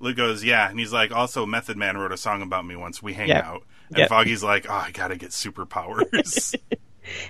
Luke 0.00 0.16
goes, 0.16 0.42
yeah, 0.44 0.68
and 0.68 0.78
he's 0.78 0.92
like, 0.92 1.12
also 1.12 1.46
Method 1.46 1.76
Man 1.76 1.96
wrote 1.96 2.12
a 2.12 2.16
song 2.16 2.42
about 2.42 2.64
me 2.66 2.76
once. 2.76 3.02
We 3.02 3.12
hang 3.14 3.28
Yeah. 3.28 3.46
out, 3.48 3.62
and 3.90 3.98
Yeah. 3.98 4.06
Foggy's 4.08 4.42
like, 4.42 4.66
oh, 4.68 4.72
I 4.74 4.90
gotta 4.92 5.16
get 5.16 5.30
superpowers. 5.30 6.54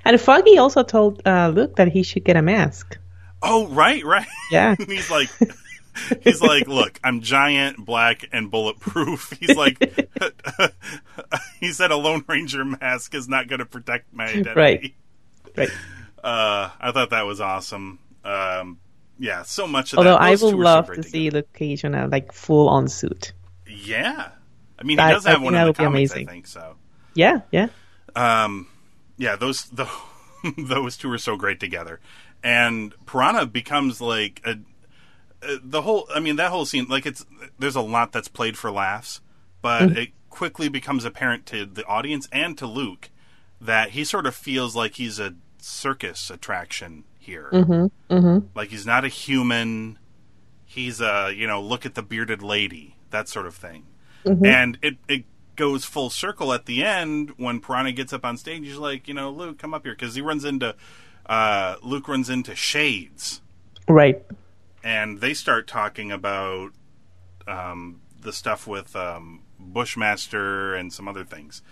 And 0.04 0.21
Foggy 0.21 0.57
also 0.57 0.85
told 0.85 1.21
uh, 1.26 1.49
Luke 1.52 1.75
that 1.76 1.88
he 1.88 2.04
should 2.04 2.23
get 2.23 2.37
a 2.37 2.43
mask. 2.43 2.97
oh, 3.43 3.66
right, 3.66 4.04
right. 4.04 4.26
Yeah. 4.52 4.76
He's 4.87 5.11
like, 5.11 5.28
he's 6.23 6.40
like, 6.40 6.69
look, 6.69 7.00
I'm 7.02 7.23
giant, 7.23 7.85
black, 7.85 8.25
and 8.33 8.52
bulletproof. 8.52 9.33
He's 9.40 9.57
like, 9.57 9.76
he 11.61 11.73
said 11.73 11.90
a 11.90 11.97
Lone 11.97 12.25
Ranger 12.28 12.64
mask 12.64 13.14
is 13.16 13.28
not 13.28 13.49
going 13.49 13.59
to 13.59 13.66
protect 13.66 14.12
my 14.14 14.26
identity. 14.26 14.54
Right. 14.61 14.95
Right. 15.56 15.70
Uh, 16.23 16.70
I 16.80 16.90
thought 16.92 17.11
that 17.11 17.26
was 17.26 17.38
awesome. 17.38 17.99
Um, 18.25 18.78
yeah, 19.18 19.42
so 19.42 19.66
much 19.66 19.92
of 19.92 19.99
Although 19.99 20.12
that. 20.12 20.23
I 20.23 20.30
Those 20.30 20.44
would 20.44 20.50
so 20.52 20.56
love 20.56 20.87
to 20.87 20.90
together. 20.92 21.08
see 21.11 21.28
Luke 21.28 21.52
Cage 21.52 21.84
in 21.84 21.94
a 21.94 22.06
like 22.08 22.32
full 22.32 22.70
on 22.70 22.88
suit. 22.88 23.34
Yeah, 23.68 24.30
I 24.78 24.84
mean, 24.84 24.96
That- 24.96 25.08
he 25.08 25.12
does 25.16 25.26
I 25.26 25.32
have 25.32 25.42
one 25.42 25.54
in 25.54 25.66
the 25.66 25.75
comics, 25.75 26.12
amazing. 26.12 26.26
I 26.26 26.32
think 26.32 26.46
so. 26.46 26.76
Yeah, 27.12 27.42
yeah. 27.52 27.66
Um, 28.16 28.68
yeah, 29.18 29.37
those 29.37 29.64
the, 29.70 29.87
those 30.56 30.96
two 30.96 31.12
are 31.12 31.18
so 31.18 31.37
great 31.37 31.61
together, 31.61 32.00
and 32.42 32.94
Piranha 33.04 33.44
becomes 33.44 34.00
like 34.00 34.40
a, 34.46 34.52
uh, 35.46 35.56
the 35.62 35.82
whole. 35.82 36.08
I 36.14 36.20
mean, 36.20 36.37
that 36.37 36.50
whole 36.50 36.64
scene, 36.64 36.87
like 36.88 37.04
it's 37.04 37.26
there's 37.58 37.76
a 37.76 37.82
lot 37.82 38.12
that's 38.12 38.28
played 38.28 38.56
for 38.56 38.70
laughs, 38.70 39.20
but 39.61 39.94
it 39.94 40.08
quickly 40.30 40.70
becomes 40.70 41.04
apparent 41.04 41.44
to 41.46 41.66
the 41.66 41.84
audience 41.84 42.26
and 42.32 42.56
to 42.56 42.66
Luke 42.66 43.11
that 43.61 43.90
he 43.90 44.04
sort 44.04 44.25
of 44.26 44.34
feels 44.34 44.75
like 44.75 44.94
he's 44.94 45.18
a 45.18 45.34
circus 45.64 46.30
attraction 46.30 47.04
here. 47.18 47.49
Like 48.54 48.68
he's 48.68 48.87
not 48.87 49.04
a 49.04 49.09
human. 49.09 49.99
He's 50.64 51.00
a 51.00 51.33
you 51.35 51.47
know 51.47 51.61
look 51.61 51.87
at 51.87 51.94
the 51.94 52.02
bearded 52.02 52.42
lady 52.42 52.97
that 53.11 53.28
sort 53.28 53.47
of 53.47 53.54
thing, 53.54 53.87
and 54.25 54.78
it 54.83 54.97
it 55.09 55.25
goes 55.56 55.85
full 55.85 56.11
circle 56.11 56.52
at 56.52 56.66
the 56.66 56.83
end 56.85 57.30
when 57.37 57.61
Piranha 57.61 57.92
gets 57.92 58.12
up 58.12 58.25
on 58.25 58.37
stage. 58.37 58.64
He's 58.64 58.76
like, 58.76 59.06
you 59.06 59.14
know, 59.14 59.30
Luke, 59.30 59.56
come 59.59 59.73
up 59.73 59.85
here 59.85 59.94
because 59.94 60.14
he 60.16 60.21
runs 60.21 60.44
into 60.44 60.75
uh, 61.26 61.76
Luke 61.83 62.09
runs 62.09 62.28
into 62.28 62.54
Shades, 62.54 63.40
Right. 63.88 64.23
and 64.83 65.21
they 65.21 65.33
start 65.33 65.66
talking 65.68 66.11
about 66.12 66.73
um, 67.47 68.00
the 68.21 68.33
stuff 68.33 68.66
with 68.66 68.94
um, 68.97 69.42
Bushmaster 69.59 70.75
and 70.75 70.92
some 70.92 71.09
other 71.09 71.25
things. 71.25 71.62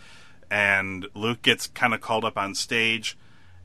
And 0.51 1.07
Luke 1.15 1.43
gets 1.43 1.67
kind 1.67 1.93
of 1.95 2.01
called 2.01 2.25
up 2.25 2.37
on 2.39 2.55
stage, 2.55 3.17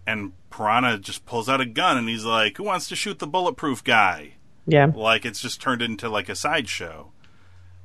and 0.08 0.32
Piranha 0.50 0.98
just 0.98 1.26
pulls 1.28 1.48
out 1.48 1.62
a 1.62 1.66
gun 1.68 1.98
and 1.98 2.10
he's 2.10 2.26
like, 2.26 2.58
"Who 2.58 2.64
wants 2.64 2.88
to 2.90 2.96
shoot 2.96 3.20
the 3.20 3.28
bulletproof 3.28 3.84
guy?" 3.84 4.34
Yeah. 4.66 4.88
like 4.94 5.26
it's 5.26 5.40
just 5.40 5.62
turned 5.62 5.82
into 5.84 6.10
like 6.10 6.28
a 6.28 6.36
sideshow 6.36 7.12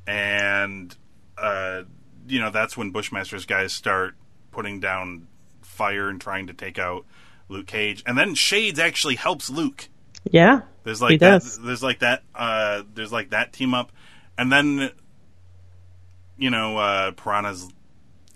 and 0.06 0.96
uh 1.38 1.82
you 2.26 2.40
know 2.40 2.50
that's 2.50 2.76
when 2.76 2.90
bushmaster's 2.90 3.46
guys 3.46 3.72
start 3.72 4.16
putting 4.50 4.80
down 4.80 5.28
fire 5.60 6.08
and 6.08 6.20
trying 6.20 6.48
to 6.48 6.52
take 6.52 6.80
out 6.80 7.04
luke 7.48 7.68
cage 7.68 8.02
and 8.04 8.18
then 8.18 8.34
shades 8.34 8.80
actually 8.80 9.14
helps 9.14 9.48
luke 9.48 9.88
Yeah. 10.24 10.62
there's 10.82 10.98
He 10.98 11.04
like 11.04 11.20
that 11.20 11.42
does. 11.42 11.60
there's 11.60 11.82
like 11.84 12.00
that 12.00 12.24
uh 12.34 12.82
there's 12.94 13.12
like 13.12 13.30
that 13.30 13.52
team 13.52 13.74
up 13.74 13.92
and 14.36 14.50
then 14.50 14.90
you 16.36 16.50
know 16.50 16.78
uh 16.78 17.12
piranha's 17.12 17.68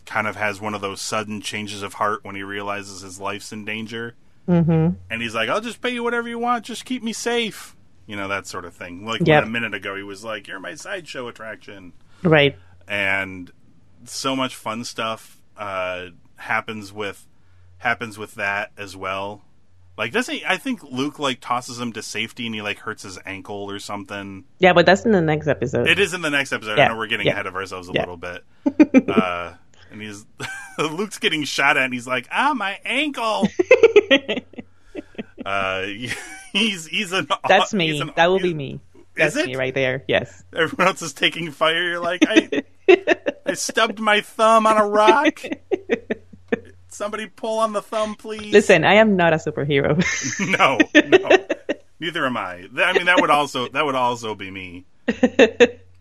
kind 0.07 0.27
of 0.27 0.37
has 0.37 0.61
one 0.61 0.75
of 0.75 0.81
those 0.81 1.03
sudden 1.03 1.41
changes 1.41 1.83
of 1.83 1.95
heart 1.95 2.21
when 2.25 2.35
he 2.37 2.43
realizes 2.43 3.01
his 3.03 3.21
life's 3.21 3.53
in 3.53 3.65
danger 3.65 4.15
Mm-hmm. 4.49 4.91
and 5.11 5.23
he's 5.23 5.35
like, 5.35 5.49
"I'll 5.49 5.61
just 5.61 5.81
pay 5.81 5.91
you 5.91 6.05
whatever 6.05 6.29
you 6.29 6.39
want, 6.39 6.65
just 6.65 6.85
keep 6.85 7.03
me 7.03 7.13
safe." 7.13 7.75
You 8.07 8.15
know 8.15 8.29
that 8.29 8.47
sort 8.47 8.65
of 8.65 8.73
thing. 8.75 9.05
Like 9.05 9.27
Yep. 9.27 9.43
a 9.43 9.47
minute 9.49 9.75
ago 9.75 9.97
he 9.97 10.05
was 10.05 10.23
like, 10.23 10.47
"You're 10.47 10.61
my 10.61 10.77
sideshow 10.77 11.27
attraction," 11.27 11.93
Right. 12.23 12.57
and 12.87 13.51
so 14.05 14.37
much 14.37 14.55
fun 14.55 14.85
stuff 14.85 15.43
uh, 15.57 16.11
happens 16.37 16.93
with 16.93 17.27
happens 17.79 18.19
with 18.19 18.37
that 18.37 18.71
as 18.79 18.97
well. 18.97 19.43
Like 19.99 20.13
doesn't 20.13 20.33
he, 20.33 20.45
I 20.47 20.59
think 20.59 20.81
Luke 20.85 21.19
like 21.19 21.41
tosses 21.41 21.81
him 21.81 21.93
to 21.95 22.03
safety 22.03 22.47
and 22.47 22.55
he 22.55 22.63
like 22.63 22.79
hurts 22.79 23.03
his 23.03 23.19
ankle 23.27 23.69
or 23.69 23.81
something. 23.81 24.45
Yeah, 24.61 24.75
but 24.75 24.87
that's 24.87 25.05
in 25.05 25.11
the 25.11 25.21
next 25.23 25.49
episode. 25.49 25.89
It 25.89 25.99
is 25.99 26.15
in 26.15 26.21
the 26.23 26.31
next 26.31 26.53
episode. 26.53 26.79
Yeah, 26.79 26.85
I 26.85 26.89
know 26.91 26.97
we're 26.99 27.07
getting 27.09 27.27
yeah. 27.27 27.33
ahead 27.33 27.47
of 27.47 27.57
ourselves 27.57 27.89
a 27.89 27.93
Yeah. 27.95 28.01
little 28.07 28.17
bit. 28.17 28.45
uh, 29.09 29.55
and 29.91 30.01
he's 30.01 30.25
Luke's 30.79 31.19
getting 31.19 31.45
shot 31.45 31.77
at, 31.77 31.85
and 31.85 31.95
he's 31.95 32.07
like, 32.07 32.29
"Ah, 32.31 32.55
my 32.55 32.79
ankle." 32.85 33.49
uh, 35.47 35.83
he's 36.53 36.87
he's 36.87 37.13
an 37.13 37.29
That's 37.49 37.73
me. 37.75 38.01
an- 38.01 38.13
that 38.17 38.27
will 38.27 38.41
be 38.41 38.55
me. 38.55 38.81
That's 39.17 39.37
it? 39.37 39.47
me 39.47 39.57
right 39.57 39.75
there. 39.75 40.05
Yes. 40.09 40.45
Everyone 40.55 40.89
else 40.89 41.01
is 41.01 41.15
taking 41.15 41.51
fire. 41.51 41.83
You're 41.83 42.01
like, 42.01 42.23
I, 42.29 42.65
I 43.47 43.55
stubbed 43.55 43.99
my 43.99 44.21
thumb 44.21 44.67
on 44.67 44.77
a 44.77 44.87
rock. 44.87 45.41
Somebody 46.89 47.27
pull 47.27 47.61
on 47.61 47.73
the 47.73 47.81
thumb, 47.81 48.15
please. 48.15 48.53
Listen, 48.53 48.85
I 48.85 48.95
am 48.95 49.17
not 49.17 49.33
a 49.33 49.37
superhero. 49.37 49.97
no, 50.51 50.79
no, 51.19 51.47
neither 51.99 52.27
am 52.27 52.37
I. 52.37 52.69
I 52.77 52.93
mean, 52.93 53.07
that 53.07 53.19
would 53.21 53.31
also 53.31 53.69
that 53.69 53.85
would 53.87 53.95
also 53.95 54.35
be 54.35 54.51
me. 54.51 54.85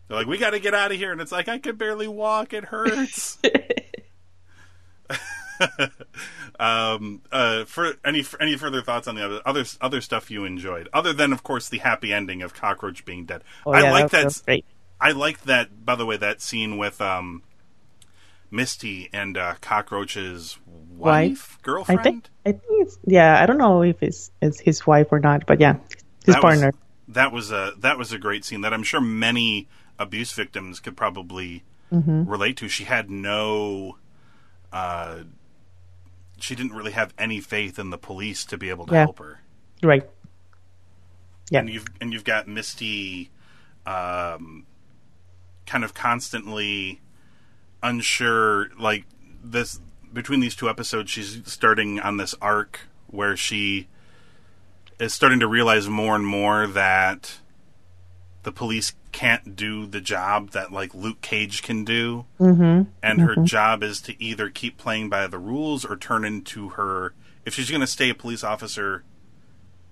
They're 0.07 0.17
like, 0.17 0.27
we 0.27 0.37
got 0.37 0.51
to 0.51 0.59
get 0.59 0.73
out 0.73 0.91
of 0.91 0.97
here, 0.97 1.11
and 1.11 1.19
it's 1.19 1.31
like 1.31 1.47
I 1.47 1.57
could 1.57 1.77
barely 1.77 2.07
walk. 2.07 2.53
It 2.53 2.65
hurts. 2.65 3.37
um, 6.59 7.21
uh, 7.31 7.65
for 7.65 7.93
any 8.03 8.23
for 8.23 8.41
any 8.41 8.57
further 8.57 8.81
thoughts 8.81 9.07
on 9.07 9.15
the 9.15 9.25
other 9.25 9.41
other 9.45 9.63
other 9.81 10.01
stuff 10.01 10.29
you 10.29 10.45
enjoyed, 10.45 10.89
other 10.93 11.13
than 11.13 11.33
of 11.33 11.43
course 11.43 11.69
the 11.69 11.79
happy 11.79 12.13
ending 12.13 12.41
of 12.41 12.53
Cockroach 12.53 13.05
being 13.05 13.25
dead. 13.25 13.43
Oh, 13.65 13.71
I 13.71 13.81
yeah, 13.81 13.91
like 13.91 14.11
that 14.11 14.27
that. 14.27 14.41
great. 14.45 14.65
I 14.99 15.11
like 15.11 15.41
that. 15.43 15.85
By 15.85 15.95
the 15.95 16.05
way, 16.05 16.17
that 16.17 16.41
scene 16.41 16.77
with 16.77 17.01
um, 17.01 17.43
Misty 18.51 19.09
and 19.13 19.37
uh, 19.37 19.55
Cockroach's 19.61 20.57
wife, 20.65 21.29
Wife? 21.29 21.57
I 21.59 21.63
girlfriend. 21.63 22.03
think. 22.03 22.25
I 22.45 22.51
think 22.53 22.63
it's. 22.87 22.97
Yeah, 23.05 23.41
I 23.41 23.45
don't 23.45 23.57
know 23.57 23.83
if 23.83 24.01
it's 24.01 24.31
it's 24.41 24.59
his 24.59 24.85
wife 24.85 25.07
or 25.11 25.19
not, 25.19 25.45
but 25.45 25.59
yeah, 25.59 25.77
his 26.25 26.35
that 26.35 26.41
partner. 26.41 26.67
Was, 26.67 27.15
that 27.15 27.31
was 27.31 27.51
a 27.51 27.73
that 27.79 27.97
was 27.97 28.11
a 28.13 28.17
great 28.17 28.45
scene 28.45 28.61
that 28.61 28.73
I'm 28.73 28.83
sure 28.83 29.01
many 29.01 29.67
abuse 29.99 30.31
victims 30.33 30.79
could 30.79 30.95
probably 30.97 31.63
Mm-hmm. 31.93 32.27
relate 32.27 32.57
to. 32.57 32.67
She 32.67 32.85
had 32.85 33.11
no, 33.11 33.97
uh, 34.73 35.19
she 36.39 36.55
didn't 36.55 36.73
really 36.73 36.93
have 36.93 37.13
any 37.17 37.39
faith 37.39 37.77
in 37.77 37.91
the 37.91 37.97
police 37.97 38.43
to 38.45 38.57
be 38.57 38.69
able 38.71 38.87
to 38.87 38.93
Yeah. 38.93 39.01
help 39.01 39.19
her. 39.19 39.41
Right. 39.83 40.03
Yeah. 41.51 41.59
And 41.59 41.69
you've 41.69 41.85
and 42.01 42.11
you've 42.11 42.23
got 42.23 42.47
Misty, 42.47 43.29
um, 43.85 44.65
kind 45.67 45.83
of 45.83 45.93
constantly 45.93 47.01
unsure. 47.83 48.69
Like 48.79 49.05
this 49.43 49.79
between 50.11 50.39
these 50.39 50.55
two 50.55 50.67
episodes, 50.67 51.11
she's 51.11 51.39
starting 51.45 51.99
on 51.99 52.17
this 52.17 52.33
arc 52.41 52.81
where 53.07 53.37
she 53.37 53.87
is 54.99 55.13
starting 55.13 55.39
to 55.39 55.47
realize 55.47 55.87
more 55.87 56.15
and 56.15 56.25
more 56.25 56.65
that 56.65 57.39
the 58.45 58.51
police 58.51 58.93
can't 59.11 59.55
do 59.55 59.87
the 59.87 59.99
job 59.99 60.51
that 60.51 60.71
like 60.71 60.93
Luke 60.93 61.19
Cage 61.21 61.63
can 61.63 61.83
do, 61.83 62.25
mm-hmm. 62.39 62.83
and 63.01 63.21
her 63.21 63.35
job 63.43 63.81
is 63.81 63.99
to 64.01 64.23
either 64.23 64.49
keep 64.49 64.77
playing 64.77 65.09
by 65.09 65.25
the 65.25 65.39
rules 65.39 65.83
or 65.83 65.97
turn 65.97 66.23
into 66.23 66.69
her. 66.69 67.13
If 67.43 67.55
she's 67.55 67.69
going 67.71 67.81
to 67.81 67.87
stay 67.87 68.11
a 68.11 68.15
police 68.15 68.43
officer, 68.43 69.03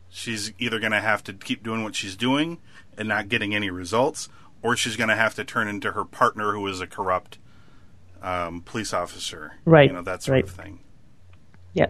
she's 0.07 0.53
either 0.59 0.79
going 0.79 0.91
to 0.91 1.01
have 1.01 1.23
to 1.23 1.33
keep 1.33 1.63
doing 1.63 1.83
what 1.83 1.95
she's 1.95 2.15
doing 2.15 2.59
and 2.95 3.07
not 3.07 3.27
getting 3.27 3.55
any 3.55 3.71
results, 3.71 4.29
or 4.61 4.75
she's 4.75 4.95
going 4.97 5.09
to 5.09 5.15
have 5.15 5.33
to 5.33 5.43
turn 5.43 5.67
into 5.67 5.93
her 5.93 6.05
partner, 6.05 6.53
who 6.53 6.67
is 6.67 6.79
a 6.79 6.85
corrupt 6.85 7.39
um, 8.21 8.61
police 8.61 8.93
officer. 8.93 9.53
Right, 9.65 9.89
You 9.89 9.95
know 9.95 10.03
that 10.03 10.21
sort 10.21 10.33
right. 10.35 10.43
of 10.43 10.51
thing. 10.51 10.79
Yeah. 11.73 11.87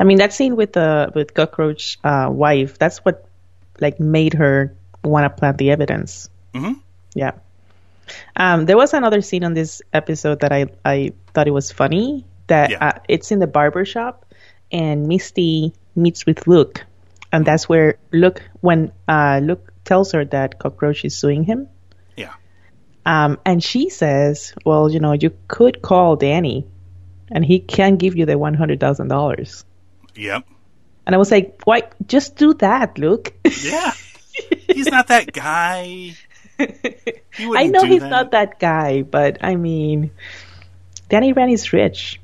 I 0.00 0.02
mean 0.02 0.18
that 0.18 0.32
scene 0.32 0.56
with 0.56 0.72
the 0.72 1.12
with 1.14 1.32
cockroach 1.32 1.96
uh, 2.02 2.28
wife. 2.28 2.76
That's 2.76 2.98
what 3.04 3.28
like 3.80 4.00
made 4.00 4.34
her 4.34 4.74
want 5.08 5.24
to 5.24 5.30
plant 5.30 5.58
the 5.58 5.70
evidence. 5.70 6.28
hmm 6.54 6.72
Yeah. 7.14 7.32
Um, 8.36 8.64
there 8.64 8.76
was 8.76 8.94
another 8.94 9.20
scene 9.20 9.44
on 9.44 9.52
this 9.54 9.82
episode 9.92 10.40
that 10.40 10.52
I, 10.52 10.66
I 10.84 11.12
thought 11.34 11.46
it 11.46 11.52
was 11.52 11.70
funny. 11.72 12.24
That 12.46 12.70
Yeah. 12.70 12.84
uh, 12.88 12.98
it's 13.08 13.30
in 13.32 13.38
the 13.38 13.46
barber 13.46 13.84
shop, 13.84 14.24
and 14.72 15.06
Misty 15.08 15.74
meets 15.94 16.24
with 16.24 16.46
Luke, 16.46 16.84
and 17.32 17.44
that's 17.44 17.68
where 17.68 17.98
Luke 18.12 18.40
when 18.60 18.92
uh, 19.06 19.40
Luke 19.42 19.72
tells 19.84 20.12
her 20.12 20.24
that 20.24 20.58
Cockroach 20.58 21.04
is 21.04 21.14
suing 21.16 21.44
him, 21.44 21.68
Yeah. 22.16 22.32
um, 23.04 23.36
and 23.44 23.62
she 23.62 23.90
says, 23.90 24.54
"Well, 24.64 24.88
you 24.90 25.00
know, 25.00 25.12
you 25.12 25.36
could 25.48 25.82
call 25.82 26.16
Danny, 26.16 26.66
and 27.30 27.44
he 27.44 27.58
can 27.60 27.96
give 27.96 28.16
you 28.16 28.24
the 28.24 28.38
one 28.38 28.54
hundred 28.54 28.80
thousand 28.80 29.08
dollars." 29.08 29.66
Yep. 30.16 30.46
And 31.04 31.14
I 31.14 31.18
was 31.18 31.30
like, 31.30 31.60
"Why? 31.64 31.82
Just 32.06 32.36
do 32.36 32.54
that, 32.64 32.96
Luke." 32.96 33.34
Yeah. 33.44 33.92
he's 34.68 34.86
not 34.86 35.08
that 35.08 35.32
guy. 35.32 36.14
I 36.58 37.66
know 37.66 37.84
he's 37.84 38.00
that. 38.00 38.10
not 38.10 38.30
that 38.32 38.58
guy, 38.58 39.02
but 39.02 39.38
I 39.42 39.56
mean, 39.56 40.10
Danny 41.08 41.32
Rand 41.32 41.72
rich. 41.72 42.20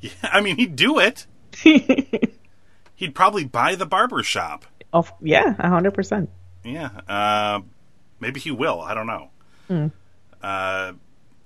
Yeah, 0.00 0.10
I 0.22 0.40
mean, 0.40 0.56
he'd 0.56 0.76
do 0.76 0.98
it. 0.98 1.26
He'd 2.96 3.14
probably 3.14 3.44
buy 3.44 3.74
the 3.74 3.86
barber 3.86 4.22
shop. 4.22 4.64
Of 4.92 5.12
yeah, 5.20 5.54
a 5.58 5.68
hundred 5.68 5.92
percent. 5.92 6.30
Yeah. 6.64 6.88
Uh, 7.06 7.60
maybe 8.18 8.40
he 8.40 8.50
will. 8.50 8.80
I 8.80 8.94
don't 8.94 9.06
know. 9.06 9.30
Hmm. 9.68 9.86
Uh, 10.42 10.92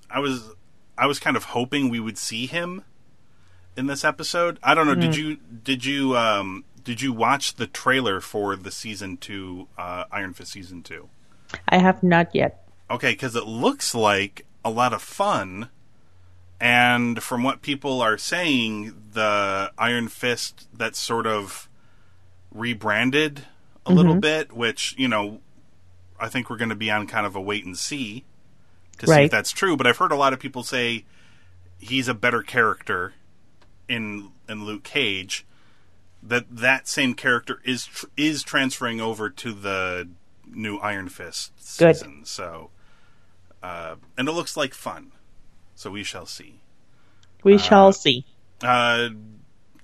I 0.08 0.20
was 0.20 0.50
I 0.96 1.06
was 1.06 1.18
kind 1.18 1.36
of 1.36 1.44
hoping 1.44 1.88
we 1.88 1.98
would 1.98 2.16
see 2.16 2.46
him 2.46 2.84
in 3.76 3.86
this 3.86 4.04
episode. 4.04 4.58
I 4.62 4.74
don't 4.74 4.86
know. 4.86 4.94
Hmm. 4.94 5.00
Did 5.00 5.16
you 5.16 5.36
did 5.64 5.84
you 5.84 6.16
um, 6.16 6.64
did 6.84 7.02
you 7.02 7.12
watch 7.12 7.54
the 7.54 7.66
trailer 7.66 8.20
for 8.20 8.56
the 8.56 8.70
season 8.70 9.16
two 9.16 9.68
uh, 9.78 10.04
Iron 10.10 10.34
Fist 10.34 10.52
season 10.52 10.82
two? 10.82 11.08
I 11.68 11.78
have 11.78 12.02
not 12.02 12.34
yet. 12.34 12.66
Okay, 12.90 13.12
because 13.12 13.36
it 13.36 13.46
looks 13.46 13.94
like 13.94 14.46
a 14.64 14.70
lot 14.70 14.92
of 14.92 15.02
fun, 15.02 15.68
and 16.60 17.22
from 17.22 17.42
what 17.42 17.62
people 17.62 18.00
are 18.00 18.18
saying, 18.18 18.94
the 19.12 19.72
Iron 19.78 20.08
Fist 20.08 20.68
that's 20.76 20.98
sort 20.98 21.26
of 21.26 21.68
rebranded 22.52 23.42
a 23.86 23.92
little 23.92 24.16
bit, 24.16 24.52
which 24.52 24.94
you 24.98 25.08
know, 25.08 25.40
I 26.18 26.28
think 26.28 26.50
we're 26.50 26.56
going 26.56 26.70
to 26.70 26.74
be 26.74 26.90
on 26.90 27.06
kind 27.06 27.26
of 27.26 27.36
a 27.36 27.40
wait 27.40 27.64
and 27.64 27.76
see 27.76 28.24
to 28.98 29.06
see 29.06 29.22
if 29.24 29.30
that's 29.30 29.52
true. 29.52 29.76
But 29.76 29.86
I've 29.86 29.96
heard 29.96 30.12
a 30.12 30.16
lot 30.16 30.32
of 30.32 30.38
people 30.38 30.62
say 30.62 31.04
he's 31.78 32.08
a 32.08 32.14
better 32.14 32.42
character 32.42 33.14
in 33.88 34.30
in 34.48 34.64
Luke 34.64 34.84
Cage. 34.84 35.46
That 36.22 36.44
that 36.54 36.86
same 36.86 37.14
character 37.14 37.60
is 37.64 37.86
tr- 37.86 38.06
is 38.16 38.42
transferring 38.42 39.00
over 39.00 39.30
to 39.30 39.52
the 39.52 40.08
new 40.46 40.76
Iron 40.78 41.08
Fist 41.08 41.52
Good. 41.78 41.96
season. 41.96 42.24
So, 42.24 42.70
uh, 43.62 43.96
and 44.18 44.28
it 44.28 44.32
looks 44.32 44.56
like 44.56 44.74
fun. 44.74 45.12
So 45.74 45.90
we 45.90 46.04
shall 46.04 46.26
see. 46.26 46.60
We 47.42 47.56
shall 47.56 47.92
see. 47.92 48.26
Uh, 48.62 49.08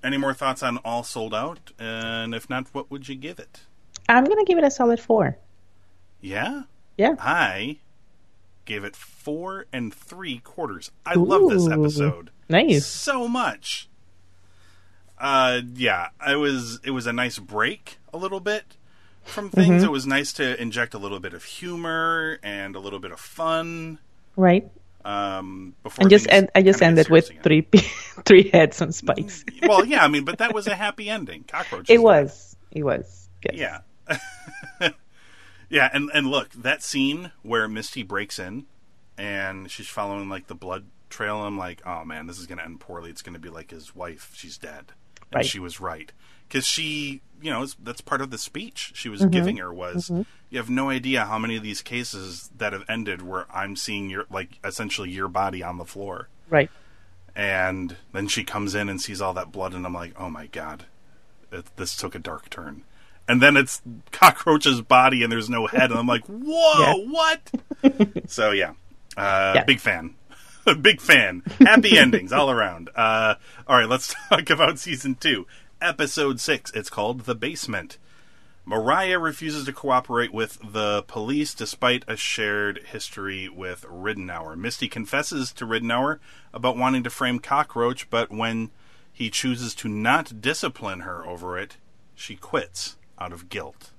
any 0.05 0.19
more 0.19 0.35
thoughts 0.35 0.63
on 0.63 0.77
All 0.79 1.03
Sold 1.03 1.33
Out? 1.35 1.73
And 1.79 2.35
if 2.35 2.51
not, 2.51 2.67
what 2.73 2.91
would 2.91 3.09
you 3.09 3.15
give 3.15 3.39
it? 3.39 3.61
I'm 4.09 4.25
gonna 4.25 4.45
give 4.45 4.59
it 4.59 4.65
a 4.65 4.71
solid 4.71 5.01
four. 5.01 5.39
Yeah, 6.21 6.63
Yeah. 6.99 7.15
I 7.19 7.79
gave 8.67 8.85
it 8.85 8.95
four 8.95 9.67
and 9.73 9.93
three 9.95 10.39
quarters. 10.39 10.91
I 11.07 11.15
love 11.15 11.49
this 11.49 11.67
episode 11.69 12.31
Nice. 12.49 12.85
so 12.85 13.27
much. 13.29 13.89
Uh, 15.19 15.63
yeah, 15.75 16.09
it 16.27 16.37
was 16.37 16.81
it 16.85 16.91
was 16.91 17.07
a 17.07 17.13
nice 17.13 17.39
break 17.39 17.99
a 18.13 18.19
little 18.19 18.41
bit 18.41 18.65
from 19.25 19.51
things. 19.51 19.77
Mm-hmm. 19.77 19.85
It 19.85 19.91
was 19.91 20.07
nice 20.07 20.33
to 20.35 20.61
inject 20.61 20.95
a 20.95 20.99
little 20.99 21.21
bit 21.21 21.35
of 21.35 21.45
humor 21.45 22.39
and 22.43 22.77
a 22.77 22.81
little 22.81 22.99
bit 22.99 23.13
of 23.13 23.21
fun. 23.21 23.99
Right. 24.37 24.71
Um, 25.05 25.75
before 25.83 26.03
And 26.03 26.11
just 26.11 26.27
and 26.29 26.51
I 26.55 26.63
just 26.63 26.83
ended 26.83 27.09
with 27.09 27.31
again. 27.31 27.43
three 27.43 27.61
three 28.25 28.51
heads 28.51 28.83
on 28.83 28.93
spikes. 28.93 29.45
well, 29.63 29.85
yeah, 29.85 30.05
I 30.05 30.09
mean, 30.09 30.25
but 30.25 30.39
that 30.39 30.53
was 30.53 30.67
a 30.67 30.75
happy 30.75 31.09
ending. 31.09 31.45
Cockroach. 31.49 31.89
It 31.89 32.03
was. 32.03 32.57
It 32.73 32.83
was. 32.83 33.29
Yes. 33.45 33.81
Yeah. 34.11 34.91
yeah, 35.71 35.89
and 35.93 36.11
and 36.13 36.27
look, 36.29 36.51
that 36.53 36.83
scene 36.83 37.33
where 37.43 37.69
Misty 37.69 38.03
breaks 38.03 38.39
in 38.39 38.67
and 39.17 39.71
she's 39.71 39.87
following 39.89 40.29
like 40.29 40.49
the 40.49 40.55
blood 40.55 40.87
trail, 41.09 41.37
I'm 41.39 41.57
like, 41.57 41.81
oh 41.87 42.05
man, 42.05 42.27
this 42.27 42.39
is 42.39 42.47
going 42.47 42.59
to 42.59 42.65
end 42.65 42.81
poorly. 42.81 43.11
It's 43.11 43.23
going 43.23 43.35
to 43.35 43.41
be 43.41 43.49
like 43.49 43.71
his 43.71 43.95
wife. 43.95 44.33
She's 44.35 44.59
dead. 44.59 44.93
And 45.33 45.37
Right. 45.39 45.47
she 45.47 45.59
was 45.59 45.81
right. 45.81 46.13
Because 46.49 46.67
she, 46.67 47.21
you 47.43 47.51
know, 47.51 47.67
that's 47.83 48.01
part 48.01 48.21
of 48.21 48.31
the 48.31 48.39
speech 48.39 48.93
she 48.95 49.09
Mm-hmm. 49.09 49.13
was 49.25 49.31
giving 49.31 49.57
her 49.59 49.73
was, 49.75 50.11
you 50.51 50.59
have 50.59 50.71
no 50.71 50.89
idea 50.91 51.25
how 51.25 51.39
many 51.39 51.57
of 51.57 51.63
these 51.63 51.83
cases 51.83 52.51
that 52.57 52.73
have 52.73 52.85
ended 52.89 53.23
where 53.23 53.47
I'm 53.53 53.75
seeing 53.77 54.09
your, 54.11 54.27
like, 54.31 54.59
essentially 54.65 55.11
your 55.11 55.29
body 55.29 55.63
on 55.63 55.79
the 55.79 55.85
floor. 55.85 56.29
Right. 56.49 56.71
And 57.35 57.97
then 58.13 58.29
she 58.29 58.45
comes 58.45 58.75
in 58.75 58.89
and 58.89 59.01
sees 59.01 59.21
all 59.21 59.35
that 59.35 59.53
blood, 59.53 59.75
and 59.75 59.85
I'm 59.85 59.93
like, 59.93 60.15
oh 60.19 60.31
my 60.31 60.47
god, 60.47 60.85
it, 61.53 61.65
this 61.77 61.97
took 61.97 62.15
a 62.15 62.19
dark 62.19 62.49
turn. 62.49 62.83
And 63.29 63.43
then 63.43 63.57
it's 63.57 63.83
cockroach's 64.13 64.81
body, 64.81 65.23
and 65.23 65.31
there's 65.31 65.51
no 65.51 65.67
head, 65.67 65.91
and 65.91 65.99
I'm 65.99 66.07
like, 66.07 66.25
whoa, 66.29 66.81
Yeah. 66.81 66.95
what? 67.11 67.51
so 68.31 68.53
yeah, 68.53 68.71
uh, 69.17 69.53
Yeah. 69.57 69.65
big 69.65 69.81
fan, 69.81 70.15
big 70.75 71.01
fan. 71.01 71.43
Happy 71.61 71.97
endings 71.99 72.33
all 72.33 72.51
around. 72.51 72.91
Uh, 72.95 73.37
all 73.67 73.79
right, 73.79 73.89
let's 73.89 74.15
talk 74.29 74.51
about 74.51 74.79
season 74.79 75.15
two, 75.15 75.47
episode 75.81 76.41
six. 76.41 76.73
It's 76.73 76.91
called 76.91 77.21
The 77.21 77.35
Basement. 77.35 77.99
Mariah 78.65 79.21
refuses 79.21 79.65
to 79.67 79.73
cooperate 79.73 80.33
with 80.33 80.59
the 80.73 81.05
police 81.07 81.55
despite 81.55 82.05
a 82.09 82.17
shared 82.17 82.83
history 82.87 83.49
with 83.49 83.83
Ridenour. 83.83 84.57
Misty 84.57 84.89
confesses 84.89 85.53
to 85.53 85.65
Ridenour 85.65 86.19
about 86.53 86.77
wanting 86.77 87.05
to 87.05 87.11
frame 87.11 87.39
Cockroach, 87.39 88.11
but 88.11 88.33
when 88.33 88.73
he 89.13 89.31
chooses 89.31 89.73
to 89.77 89.89
not 89.89 90.41
discipline 90.41 91.01
her 91.01 91.25
over 91.25 91.57
it, 91.57 91.77
she 92.17 92.35
quits 92.35 92.97
out 93.21 93.33
of 93.33 93.49
guilt. 93.49 93.93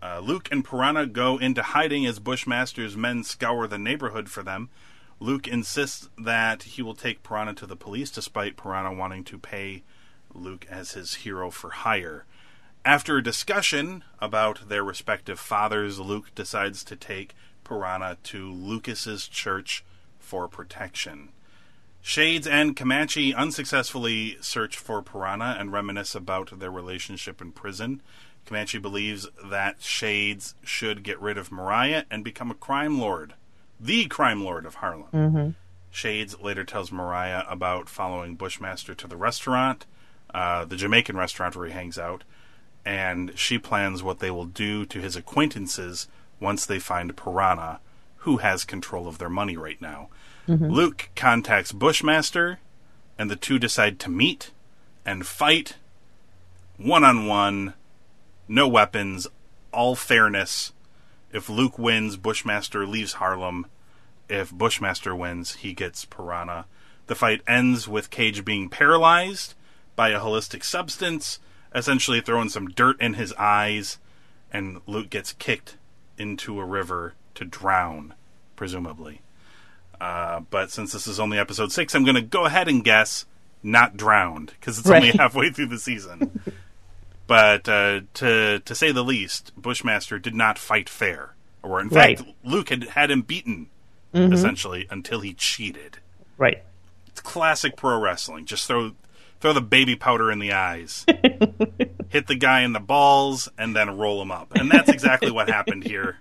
Uh, 0.00 0.20
Luke 0.20 0.48
and 0.50 0.64
Piranha 0.64 1.06
go 1.06 1.36
into 1.36 1.62
hiding 1.62 2.06
as 2.06 2.18
Bushmaster's 2.20 2.96
men 2.96 3.22
scour 3.22 3.66
the 3.66 3.78
neighborhood 3.78 4.30
for 4.30 4.42
them. 4.42 4.70
Luke 5.20 5.48
insists 5.48 6.08
that 6.16 6.62
he 6.62 6.82
will 6.82 6.94
take 6.94 7.22
Piranha 7.22 7.54
to 7.54 7.66
the 7.66 7.76
police 7.76 8.10
despite 8.10 8.56
Piranha 8.56 8.92
wanting 8.94 9.24
to 9.24 9.38
pay 9.38 9.82
Luke 10.32 10.66
as 10.70 10.92
his 10.92 11.14
hero 11.14 11.50
for 11.50 11.70
hire. 11.70 12.24
After 12.84 13.16
a 13.16 13.22
discussion 13.22 14.04
about 14.20 14.68
their 14.68 14.84
respective 14.84 15.40
fathers, 15.40 15.98
Luke 15.98 16.34
decides 16.34 16.84
to 16.84 16.96
take 16.96 17.34
Piranha 17.64 18.16
to 18.24 18.50
Lucas's 18.50 19.26
church 19.28 19.84
for 20.18 20.48
protection. 20.48 21.30
Shades 22.00 22.46
and 22.46 22.76
Comanche 22.76 23.34
unsuccessfully 23.34 24.38
search 24.40 24.78
for 24.78 25.02
Piranha 25.02 25.56
and 25.58 25.72
reminisce 25.72 26.14
about 26.14 26.58
their 26.58 26.70
relationship 26.70 27.42
in 27.42 27.52
prison. 27.52 28.00
Comanche 28.46 28.78
believes 28.78 29.28
that 29.44 29.82
Shades 29.82 30.54
should 30.62 31.02
get 31.02 31.20
rid 31.20 31.36
of 31.36 31.52
Mariah 31.52 32.04
and 32.10 32.24
become 32.24 32.50
a 32.50 32.54
crime 32.54 32.98
lord, 32.98 33.34
the 33.80 34.06
crime 34.06 34.42
lord 34.42 34.66
of 34.66 34.76
Harlem. 34.76 35.08
Shades 35.90 36.38
later 36.40 36.64
tells 36.64 36.92
Mariah 36.92 37.44
about 37.48 37.88
following 37.88 38.34
Bushmaster 38.34 38.94
to 38.94 39.06
the 39.06 39.16
restaurant, 39.16 39.86
uh, 40.34 40.64
the 40.64 40.76
Jamaican 40.76 41.16
restaurant 41.16 41.56
where 41.56 41.66
he 41.66 41.72
hangs 41.72 41.98
out, 41.98 42.24
and 42.84 43.32
she 43.38 43.58
plans 43.58 44.02
what 44.02 44.18
they 44.18 44.30
will 44.30 44.44
do 44.44 44.84
to 44.86 45.00
his 45.00 45.16
acquaintances 45.16 46.06
once 46.40 46.66
they 46.66 46.78
find 46.78 47.16
Piranha, 47.16 47.80
who 48.18 48.38
has 48.38 48.64
control 48.64 49.08
of 49.08 49.18
their 49.18 49.30
money 49.30 49.56
right 49.56 49.80
now. 49.80 50.08
Luke 50.70 51.10
contacts 51.16 51.72
Bushmaster, 51.72 52.58
and 53.18 53.30
the 53.30 53.36
two 53.36 53.58
decide 53.58 53.98
to 54.00 54.10
meet 54.10 54.50
and 55.04 55.26
fight 55.26 55.76
one 56.76 57.04
on 57.04 57.26
one, 57.26 57.74
no 58.46 58.68
weapons, 58.68 59.26
all 59.72 59.94
fairness. 59.94 60.72
If 61.32 61.48
Luke 61.48 61.78
wins, 61.78 62.16
Bushmaster 62.16 62.86
leaves 62.86 63.14
Harlem. 63.14 63.66
If 64.28 64.52
Bushmaster 64.52 65.14
wins, 65.14 65.56
he 65.56 65.72
gets 65.72 66.04
Piranha. 66.04 66.66
The 67.06 67.14
fight 67.14 67.42
ends 67.46 67.88
with 67.88 68.10
Cage 68.10 68.44
being 68.44 68.68
paralyzed 68.68 69.54
by 69.96 70.10
a 70.10 70.20
holistic 70.20 70.62
substance, 70.64 71.38
essentially 71.74 72.20
throwing 72.20 72.48
some 72.48 72.68
dirt 72.68 73.00
in 73.00 73.14
his 73.14 73.32
eyes, 73.34 73.98
and 74.52 74.80
Luke 74.86 75.10
gets 75.10 75.32
kicked 75.32 75.76
into 76.16 76.60
a 76.60 76.64
river 76.64 77.14
to 77.34 77.44
drown, 77.44 78.14
presumably. 78.56 79.20
Uh, 80.00 80.40
but 80.50 80.70
since 80.70 80.92
this 80.92 81.06
is 81.06 81.18
only 81.18 81.38
episode 81.38 81.72
six, 81.72 81.94
I'm 81.94 82.04
going 82.04 82.14
to 82.14 82.22
go 82.22 82.44
ahead 82.44 82.68
and 82.68 82.84
guess 82.84 83.24
not 83.62 83.96
drowned 83.96 84.52
because 84.58 84.78
it's 84.78 84.88
only 84.88 85.10
halfway 85.10 85.50
through 85.50 85.66
the 85.66 85.78
season. 85.78 86.40
but 87.28 87.68
uh, 87.68 88.00
to 88.14 88.58
to 88.58 88.74
say 88.74 88.90
the 88.90 89.04
least, 89.04 89.52
Bushmaster 89.56 90.18
did 90.18 90.34
not 90.34 90.58
fight 90.58 90.88
fair, 90.88 91.36
or 91.62 91.80
in 91.80 91.90
fact, 91.90 92.22
Luke 92.42 92.70
had 92.70 92.84
had 92.84 93.10
him 93.12 93.22
beaten 93.22 93.68
essentially 94.14 94.86
until 94.90 95.20
he 95.20 95.34
cheated. 95.34 95.98
Right. 96.38 96.64
It's 97.08 97.20
classic 97.20 97.76
pro 97.76 98.00
wrestling. 98.00 98.46
Just 98.46 98.66
throw 98.66 98.92
throw 99.40 99.52
the 99.52 99.60
baby 99.60 99.94
powder 99.94 100.32
in 100.32 100.38
the 100.38 100.52
eyes. 100.52 101.04
hit 102.08 102.26
the 102.26 102.34
guy 102.34 102.62
in 102.62 102.72
the 102.72 102.80
balls, 102.80 103.48
and 103.58 103.76
then 103.76 103.96
roll 103.96 104.22
him 104.22 104.30
up. 104.30 104.54
And 104.54 104.70
that's 104.70 104.88
exactly 104.88 105.30
what 105.30 105.48
happened 105.48 105.84
here. 105.84 106.18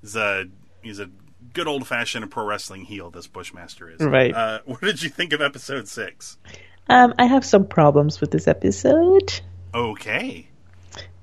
He's 0.00 0.16
a 0.16 0.46
he's 0.82 0.98
a 0.98 1.08
good 1.52 1.68
old 1.68 1.86
fashioned 1.86 2.28
pro 2.30 2.44
wrestling 2.44 2.84
heel. 2.84 3.10
This 3.10 3.28
Bushmaster 3.28 3.88
is. 3.88 4.00
Right. 4.00 4.34
Uh, 4.34 4.60
what 4.64 4.80
did 4.80 5.02
you 5.02 5.08
think 5.08 5.32
of 5.32 5.40
episode 5.40 5.86
six? 5.86 6.36
Um, 6.88 7.14
I 7.18 7.26
have 7.26 7.44
some 7.44 7.66
problems 7.66 8.20
with 8.20 8.32
this 8.32 8.48
episode. 8.48 9.40
Okay. 9.74 10.46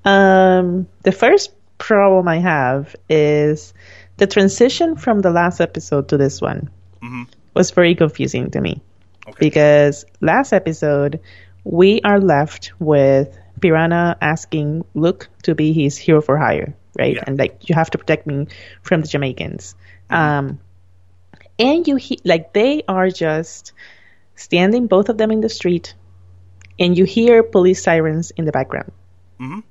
Um, 0.04 0.86
the 1.02 1.12
first 1.12 1.52
problem 1.78 2.28
I 2.28 2.38
have 2.38 2.94
is 3.08 3.74
the 4.16 4.26
transition 4.26 4.96
from 4.96 5.20
the 5.20 5.30
last 5.30 5.60
episode 5.60 6.08
to 6.08 6.16
this 6.16 6.40
one 6.40 6.70
was 7.54 7.70
very 7.72 7.94
confusing 7.94 8.50
to 8.50 8.60
me 8.60 8.80
Okay. 9.28 9.36
because 9.38 10.04
last 10.20 10.52
episode 10.52 11.20
we 11.64 12.00
are 12.02 12.20
left 12.20 12.72
with 12.78 13.36
Piranha 13.60 14.16
asking 14.20 14.84
Luke 14.94 15.28
to 15.42 15.54
be 15.54 15.72
his 15.72 15.96
hero 15.96 16.20
for 16.22 16.38
hire, 16.38 16.74
right? 16.98 17.16
Yeah. 17.16 17.24
And 17.26 17.38
like 17.38 17.68
you 17.68 17.74
have 17.74 17.90
to 17.90 17.98
protect 17.98 18.26
me 18.26 18.46
from 18.82 19.00
the 19.02 19.08
Jamaicans. 19.08 19.74
Um, 20.10 20.58
and 21.58 21.86
you 21.86 21.96
he- 21.96 22.20
like 22.24 22.52
they 22.52 22.82
are 22.88 23.10
just 23.10 23.72
standing 24.36 24.86
both 24.86 25.08
of 25.08 25.18
them 25.18 25.30
in 25.32 25.40
the 25.40 25.48
street, 25.48 25.94
and 26.78 26.96
you 26.96 27.04
hear 27.04 27.42
police 27.42 27.82
sirens 27.82 28.30
in 28.32 28.44
the 28.44 28.52
background. 28.52 28.92
Mhm. 29.40 29.62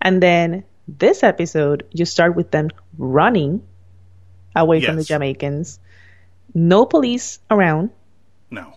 And 0.00 0.22
then 0.22 0.64
this 0.86 1.22
episode, 1.22 1.86
you 1.92 2.04
start 2.04 2.34
with 2.36 2.50
them 2.50 2.70
running 2.98 3.62
away 4.54 4.80
from 4.80 4.96
the 4.96 5.04
Jamaicans, 5.04 5.80
no 6.54 6.86
police 6.86 7.38
around, 7.50 7.90
No. 8.50 8.74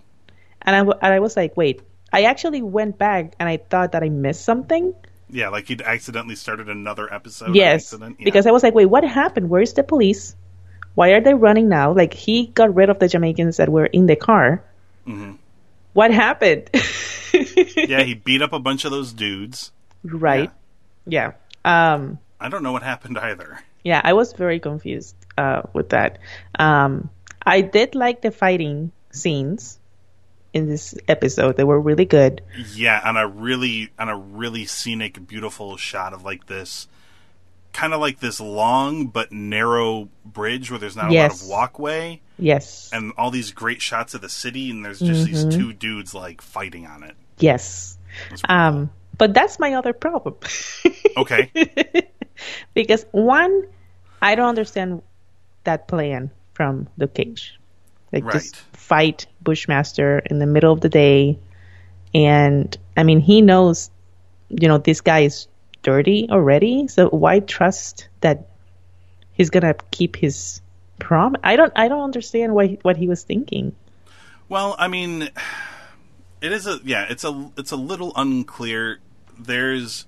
and 0.62 0.76
I, 0.76 0.80
w- 0.80 0.98
and 1.02 1.14
I 1.14 1.20
was 1.20 1.36
like, 1.38 1.56
wait. 1.58 1.82
I 2.14 2.24
actually 2.24 2.62
went 2.62 2.98
back 2.98 3.36
and 3.38 3.50
I 3.50 3.58
thought 3.58 3.92
that 3.92 4.02
I 4.02 4.08
missed 4.08 4.42
something. 4.46 4.94
Yeah, 5.30 5.50
like 5.50 5.68
he'd 5.68 5.82
accidentally 5.82 6.36
started 6.36 6.70
another 6.70 7.12
episode. 7.14 7.54
yes. 7.54 7.94
Yeah. 8.00 8.10
because 8.24 8.48
I 8.48 8.52
was 8.52 8.64
like, 8.64 8.74
wait, 8.74 8.86
what 8.86 9.04
happened? 9.04 9.50
Where's 9.50 9.74
the 9.74 9.84
police? 9.84 10.34
Why 10.96 11.10
are 11.10 11.20
they 11.22 11.34
running 11.34 11.68
now? 11.68 11.92
Like 11.92 12.14
he 12.14 12.48
got 12.48 12.74
rid 12.74 12.90
of 12.90 12.98
the 13.00 13.10
Jamaicans 13.10 13.58
that 13.58 13.68
were 13.68 13.86
in 13.86 14.06
the 14.08 14.16
car. 14.16 14.64
Mm-hmm. 15.06 15.34
What 15.98 16.14
happened? 16.14 16.70
yeah, 17.34 18.04
he 18.04 18.14
beat 18.14 18.44
up 18.44 18.54
a 18.54 18.60
bunch 18.60 18.86
of 18.86 18.92
those 18.92 19.14
dudes. 19.14 19.72
right. 20.04 20.52
Yeah. 21.08 21.32
Um. 21.66 22.20
I 22.40 22.50
don't 22.50 22.62
know 22.62 22.72
what 22.72 22.84
happened 22.84 23.18
either. 23.18 23.58
Yeah, 23.84 24.02
I 24.04 24.14
was 24.14 24.34
very 24.34 24.60
confused 24.60 25.16
uh, 25.40 25.64
with 25.74 25.90
that. 25.90 26.20
Um, 26.60 27.10
I 27.44 27.62
did 27.62 27.96
like 27.96 28.22
the 28.22 28.30
fighting 28.30 28.92
scenes 29.10 29.80
in 30.54 30.70
this 30.70 30.94
episode; 31.08 31.58
they 31.58 31.64
were 31.64 31.82
really 31.82 32.06
good. 32.06 32.44
Yeah, 32.76 33.02
on 33.04 33.18
a 33.18 33.28
really 33.28 33.90
on 33.98 34.08
a 34.08 34.16
really 34.16 34.66
scenic, 34.66 35.26
beautiful 35.26 35.78
shot 35.78 36.14
of 36.14 36.24
like 36.24 36.46
this, 36.46 36.88
kind 37.74 37.94
of 37.94 38.00
like 38.00 38.20
this 38.20 38.40
long 38.40 39.08
but 39.08 39.32
narrow 39.32 40.10
bridge 40.26 40.70
where 40.72 40.80
there's 40.80 40.96
not 40.96 41.12
a 41.12 41.14
lot 41.14 41.32
of 41.44 41.48
walkway, 41.48 42.22
Yes, 42.40 42.90
and 42.94 43.14
all 43.18 43.32
these 43.32 43.52
great 43.52 43.82
shots 43.82 44.14
of 44.14 44.22
the 44.22 44.30
city, 44.30 44.70
and 44.72 44.84
there's 44.86 45.00
just 45.00 45.26
Mm-hmm. 45.26 45.50
these 45.50 45.56
two 45.58 45.74
dudes 45.74 46.14
like 46.14 46.42
fighting 46.42 46.86
on 46.88 47.04
it. 47.04 47.16
yes. 47.40 47.98
Um, 48.50 48.90
but 49.18 49.34
that's 49.34 49.60
my 49.60 49.74
other 49.74 49.94
problem 49.94 50.36
okay, 51.18 51.52
because 52.74 53.06
one, 53.12 53.64
I 54.22 54.36
don't 54.36 54.50
understand 54.50 55.02
that 55.64 55.88
plan 55.88 56.32
from 56.54 56.88
the 56.98 57.08
Cage. 57.08 57.60
Like 58.14 58.24
just 58.32 58.56
Right. 58.56 58.64
fight 58.74 59.26
Bushmaster 59.42 60.20
in 60.20 60.40
the 60.40 60.46
middle 60.48 60.72
of 60.74 60.82
the 60.82 60.90
day, 60.90 61.38
and 62.16 62.76
I 62.96 63.04
mean 63.04 63.20
he 63.20 63.42
knows, 63.42 63.90
you 64.50 64.68
know, 64.68 64.78
this 64.78 65.02
guy 65.02 65.20
is 65.22 65.48
dirty 65.82 66.28
already. 66.30 66.88
So 66.88 67.10
why 67.10 67.40
trust 67.40 68.10
that 68.22 68.50
he's 69.34 69.50
gonna 69.50 69.76
keep 69.92 70.16
his 70.16 70.62
prom? 71.00 71.36
I 71.44 71.56
don't. 71.56 71.74
I 71.76 71.88
don't 71.88 72.04
understand 72.04 72.54
why 72.54 72.78
what 72.82 72.98
he 72.98 73.08
was 73.08 73.24
thinking. 73.24 73.76
Well, 74.50 74.76
I 74.78 74.88
mean, 74.88 75.30
it 76.42 76.52
is 76.52 76.68
a 76.68 76.80
yeah. 76.84 77.06
It's 77.10 77.24
a 77.24 77.52
it's 77.58 77.72
a 77.72 77.78
little 77.78 78.14
unclear. 78.16 79.00
There's, 79.40 80.06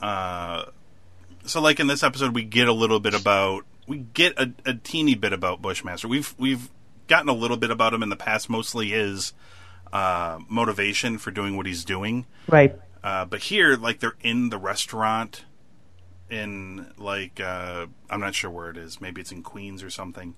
uh, 0.00 0.64
so 1.44 1.60
like 1.60 1.80
in 1.80 1.86
this 1.86 2.02
episode, 2.02 2.34
we 2.34 2.44
get 2.44 2.68
a 2.68 2.72
little 2.72 3.00
bit 3.00 3.14
about 3.14 3.64
we 3.86 3.98
get 3.98 4.38
a, 4.38 4.52
a 4.64 4.74
teeny 4.74 5.14
bit 5.14 5.32
about 5.32 5.60
Bushmaster. 5.60 6.08
We've 6.08 6.34
we've 6.38 6.70
gotten 7.08 7.28
a 7.28 7.34
little 7.34 7.56
bit 7.56 7.70
about 7.70 7.92
him 7.92 8.02
in 8.02 8.08
the 8.08 8.16
past, 8.16 8.48
mostly 8.48 8.88
his 8.90 9.32
uh, 9.92 10.38
motivation 10.48 11.18
for 11.18 11.30
doing 11.30 11.56
what 11.56 11.66
he's 11.66 11.84
doing. 11.84 12.26
Right. 12.48 12.78
Uh, 13.04 13.24
but 13.24 13.40
here, 13.40 13.76
like 13.76 13.98
they're 14.00 14.16
in 14.22 14.50
the 14.50 14.58
restaurant 14.58 15.44
in 16.30 16.86
like 16.96 17.40
uh, 17.40 17.86
I'm 18.08 18.20
not 18.20 18.34
sure 18.34 18.50
where 18.50 18.70
it 18.70 18.76
is. 18.76 19.00
Maybe 19.00 19.20
it's 19.20 19.32
in 19.32 19.42
Queens 19.42 19.82
or 19.82 19.90
something, 19.90 20.34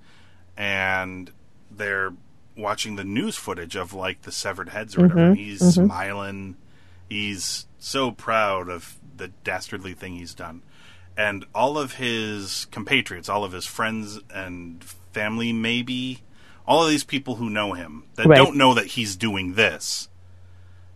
and 0.57 1.31
they're 1.71 2.13
watching 2.57 2.97
the 2.97 3.05
news 3.05 3.37
footage 3.37 3.77
of 3.77 3.93
like 3.93 4.23
the 4.23 4.33
severed 4.33 4.71
heads 4.71 4.97
or 4.97 5.03
whatever. 5.03 5.21
and 5.29 5.37
he's 5.37 5.75
smiling. 5.75 6.57
He's 7.09 7.67
so 7.79 8.11
proud 8.11 8.69
of 8.69 8.97
the 9.17 9.29
dastardly 9.45 9.93
thing 9.95 10.17
he's 10.17 10.35
done, 10.35 10.63
and 11.17 11.45
all 11.55 11.77
of 11.79 11.95
his 11.95 12.67
compatriots, 12.71 13.29
all 13.29 13.45
of 13.45 13.53
his 13.53 13.67
friends 13.67 14.19
and 14.35 14.83
family, 15.13 15.53
maybe 15.53 16.23
all 16.67 16.83
of 16.83 16.89
these 16.89 17.05
people 17.05 17.35
who 17.37 17.51
know 17.51 17.75
him 17.75 18.05
that 18.15 18.27
Right. 18.27 18.37
don't 18.37 18.57
know 18.57 18.73
that 18.75 18.87
he's 18.87 19.17
doing 19.17 19.53
this 19.55 20.09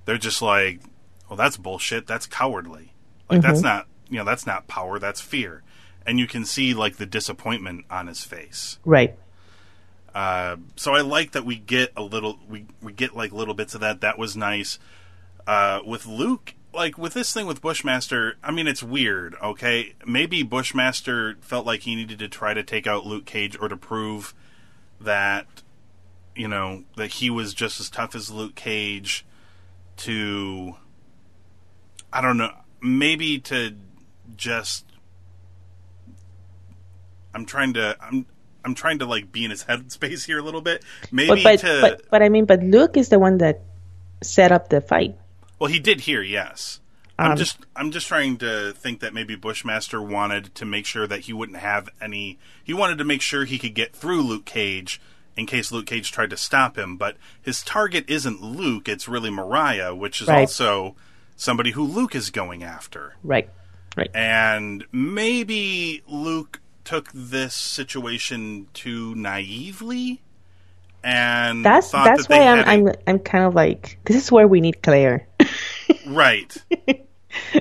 they're 0.07 0.17
just 0.17 0.41
like, 0.41 0.81
well, 1.29 1.37
that's 1.37 1.57
bullshit. 1.57 2.07
That's 2.07 2.27
cowardly. 2.27 2.95
Like 3.31 3.43
that's 3.43 3.61
not, 3.61 3.87
you 4.09 4.17
know, 4.17 4.25
that's 4.25 4.47
not 4.47 4.69
power. 4.69 4.99
That's 4.99 5.21
fear. 5.21 5.62
And 6.07 6.19
you 6.19 6.27
can 6.27 6.47
see 6.47 6.73
like 6.73 6.97
the 6.97 7.05
disappointment 7.05 7.85
on 7.91 8.07
his 8.07 8.25
face. 8.25 8.79
Right. 8.85 9.19
Uh, 10.14 10.57
so 10.77 10.95
I 10.95 11.03
like 11.03 11.33
that 11.33 11.45
we 11.45 11.57
get 11.57 11.93
a 11.97 12.03
little, 12.03 12.38
we 12.49 12.64
we 12.81 12.93
get 12.93 13.14
like 13.14 13.31
little 13.33 13.55
bits 13.55 13.75
of 13.75 13.83
that. 13.83 14.01
That 14.01 14.19
was 14.19 14.37
nice. 14.37 14.79
Uh, 15.47 15.81
with 15.87 16.07
Luke, 16.07 16.55
like 16.73 16.97
with 16.97 17.12
this 17.12 17.33
thing 17.33 17.47
with 17.47 17.61
Bushmaster, 17.61 18.37
I 18.43 18.51
mean, 18.51 18.67
it's 18.67 18.83
weird. 18.83 19.37
Okay, 19.43 19.95
maybe 20.07 20.43
Bushmaster 20.43 21.37
felt 21.41 21.67
like 21.67 21.81
he 21.81 21.95
needed 21.95 22.19
to 22.21 22.29
try 22.29 22.55
to 22.55 22.62
take 22.62 22.87
out 22.87 23.05
Luke 23.05 23.27
Cage 23.27 23.59
or 23.61 23.69
to 23.69 23.77
prove 23.77 24.35
that, 25.01 25.47
you 26.35 26.49
know, 26.49 26.85
that 26.97 27.09
he 27.09 27.29
was 27.29 27.53
just 27.53 27.79
as 27.79 27.91
tough 27.91 28.14
as 28.14 28.31
Luke 28.31 28.55
Cage. 28.55 29.27
To, 29.99 30.77
I 32.12 32.21
don't 32.21 32.37
know, 32.37 32.53
maybe 32.81 33.38
to 33.40 33.75
just. 34.37 34.85
I'm 37.35 37.44
trying 37.47 37.75
to. 37.75 37.97
I'm. 38.01 38.27
I'm 38.64 38.75
trying 38.75 38.99
to 38.99 39.07
like 39.07 39.31
be 39.33 39.44
in 39.44 39.51
his 39.51 39.64
headspace 39.68 40.25
here 40.27 40.38
a 40.38 40.42
little 40.42 40.61
bit. 40.61 40.83
Maybe 41.12 41.29
But 41.29 41.42
but, 41.42 41.59
to. 41.61 41.79
but 41.81 42.03
but 42.11 42.23
I 42.23 42.29
mean, 42.29 42.44
but 42.44 42.62
Luke 42.62 42.97
is 42.97 43.09
the 43.09 43.18
one 43.18 43.38
that 43.38 43.61
set 44.23 44.53
up 44.53 44.68
the 44.68 44.81
fight. 44.81 45.16
Well, 45.59 45.71
he 45.71 45.79
did 45.79 46.01
here, 46.03 46.23
yes. 46.23 46.81
I'm 47.18 47.33
Um, 47.33 47.37
just 47.37 47.59
I'm 47.75 47.90
just 47.90 48.07
trying 48.07 48.37
to 48.38 48.73
think 48.73 49.01
that 49.01 49.12
maybe 49.14 49.35
Bushmaster 49.37 50.01
wanted 50.01 50.55
to 50.57 50.64
make 50.64 50.87
sure 50.87 51.07
that 51.07 51.21
he 51.21 51.33
wouldn't 51.33 51.59
have 51.59 51.88
any 52.01 52.38
he 52.62 52.73
wanted 52.75 52.99
to 52.99 53.05
make 53.05 53.23
sure 53.23 53.44
he 53.44 53.59
could 53.59 53.75
get 53.75 53.92
through 53.94 54.23
Luke 54.23 54.44
Cage 54.44 55.01
in 55.37 55.47
case 55.47 55.71
Luke 55.73 55.87
Cage 55.87 56.11
tried 56.12 56.31
to 56.31 56.37
stop 56.37 56.77
him, 56.77 56.97
but 56.97 57.16
his 57.40 57.62
target 57.62 58.05
isn't 58.09 58.42
Luke, 58.42 58.88
it's 58.88 59.09
really 59.09 59.31
Mariah, 59.31 59.94
which 59.94 60.21
is 60.21 60.27
Right. 60.29 60.40
also 60.40 60.94
somebody 61.38 61.70
who 61.70 61.85
Luke 61.85 62.14
is 62.14 62.29
going 62.29 62.62
after. 62.62 63.14
Right. 63.24 63.48
Right. 63.96 64.11
And 64.14 64.85
maybe 64.92 66.03
Luke 66.07 66.61
took 66.85 67.11
this 67.14 67.55
situation 67.55 68.68
too 68.74 69.14
naively 69.14 70.20
and 71.03 71.64
That's 71.64 71.90
thought 71.90 72.05
that's 72.05 72.27
that 72.27 72.29
they 72.29 72.40
why 72.40 72.46
I'm 72.53 72.87
a- 72.87 72.90
I'm 72.90 72.94
I'm 73.07 73.18
kind 73.20 73.44
of 73.44 73.55
like 73.55 73.98
this 74.05 74.16
is 74.24 74.33
where 74.33 74.46
we 74.48 74.61
need 74.61 74.83
Claire 74.83 75.27
right. 76.07 76.55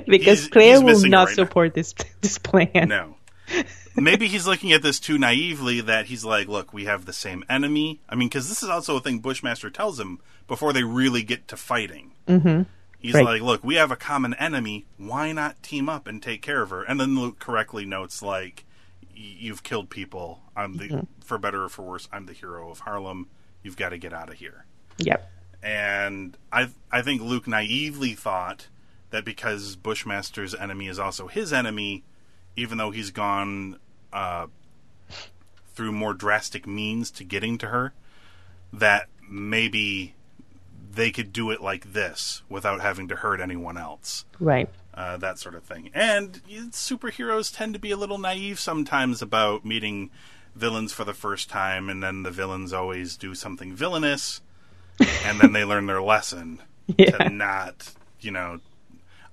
because 0.06 0.40
He's- 0.40 0.48
Claire 0.48 0.74
he's 0.80 1.02
will 1.02 1.08
not 1.10 1.28
right 1.28 1.36
now. 1.36 1.44
support 1.44 1.74
this 1.74 1.94
this 2.20 2.38
plan. 2.38 2.88
No. 2.88 3.14
Maybe 3.96 4.28
he's 4.28 4.46
looking 4.46 4.72
at 4.72 4.82
this 4.82 5.00
too 5.00 5.18
naively 5.18 5.80
that 5.80 6.06
he's 6.06 6.24
like, 6.24 6.46
look, 6.46 6.72
we 6.72 6.84
have 6.84 7.04
the 7.04 7.12
same 7.12 7.44
enemy. 7.48 8.00
I 8.08 8.14
mean, 8.14 8.28
because 8.28 8.48
this 8.48 8.62
is 8.62 8.68
also 8.68 8.96
a 8.96 9.00
thing 9.00 9.18
Bushmaster 9.18 9.70
tells 9.70 9.98
him 9.98 10.20
before 10.46 10.72
they 10.72 10.84
really 10.84 11.22
get 11.24 11.48
to 11.48 11.56
fighting. 11.56 12.12
Mm-hmm. 12.28 12.62
He's 13.00 13.14
Right. 13.14 13.24
like, 13.24 13.42
look, 13.42 13.62
we 13.64 13.76
have 13.76 13.90
a 13.92 13.96
common 13.96 14.34
enemy. 14.34 14.86
Why 14.96 15.32
not 15.32 15.62
team 15.62 15.88
up 15.88 16.06
and 16.08 16.22
take 16.22 16.42
care 16.42 16.62
of 16.62 16.70
her? 16.70 16.82
And 16.82 16.98
then 17.00 17.18
Luke 17.18 17.38
correctly 17.38 17.84
notes, 17.86 18.22
like, 18.22 18.64
you've 19.14 19.62
killed 19.62 19.88
people. 19.90 20.40
I'm 20.56 20.76
the, 20.78 20.88
Mm-hmm. 20.88 21.00
for 21.24 21.38
better 21.38 21.64
or 21.64 21.68
for 21.68 21.82
worse, 21.82 22.08
I'm 22.12 22.26
the 22.26 22.32
hero 22.32 22.70
of 22.70 22.80
Harlem. 22.80 23.28
You've 23.62 23.76
got 23.76 23.90
to 23.90 23.98
get 23.98 24.12
out 24.12 24.28
of 24.30 24.36
here 24.36 24.64
Yep. 24.98 25.30
and 25.62 26.36
I 26.52 26.70
I 26.90 27.02
think 27.02 27.20
Luke 27.22 27.46
naively 27.48 28.14
thought 28.14 28.68
that 29.10 29.24
because 29.24 29.74
Bushmaster's 29.76 30.54
enemy 30.54 30.86
is 30.88 30.98
also 30.98 31.26
his 31.28 31.52
enemy, 31.52 32.04
even 32.56 32.78
though 32.78 32.90
he's 32.90 33.10
gone 33.10 33.78
uh, 34.12 34.46
through 35.74 35.92
more 35.92 36.14
drastic 36.14 36.66
means 36.66 37.10
to 37.12 37.24
getting 37.24 37.58
to 37.58 37.68
her, 37.68 37.92
that 38.72 39.08
maybe 39.28 40.14
they 40.90 41.10
could 41.10 41.32
do 41.32 41.50
it 41.50 41.60
like 41.60 41.92
this 41.92 42.42
without 42.48 42.80
having 42.80 43.08
to 43.08 43.16
hurt 43.16 43.40
anyone 43.40 43.76
else. 43.76 44.24
Right. 44.40 44.68
Uh, 44.94 45.16
that 45.18 45.38
sort 45.38 45.54
of 45.54 45.62
thing. 45.62 45.90
And 45.94 46.40
superheroes 46.72 47.54
tend 47.54 47.74
to 47.74 47.78
be 47.80 47.90
a 47.90 47.96
little 47.96 48.18
naive 48.18 48.58
sometimes 48.58 49.22
about 49.22 49.64
meeting 49.64 50.10
villains 50.56 50.92
for 50.92 51.04
the 51.04 51.14
first 51.14 51.48
time, 51.48 51.88
and 51.88 52.02
then 52.02 52.22
the 52.24 52.30
villains 52.32 52.72
always 52.72 53.16
do 53.16 53.34
something 53.34 53.74
villainous, 53.74 54.40
and 55.24 55.40
then 55.40 55.52
they 55.52 55.64
learn 55.64 55.86
their 55.86 56.02
lesson 56.02 56.60
Yeah. 56.96 57.10
to 57.18 57.28
not, 57.30 57.92
you 58.20 58.30
know. 58.32 58.58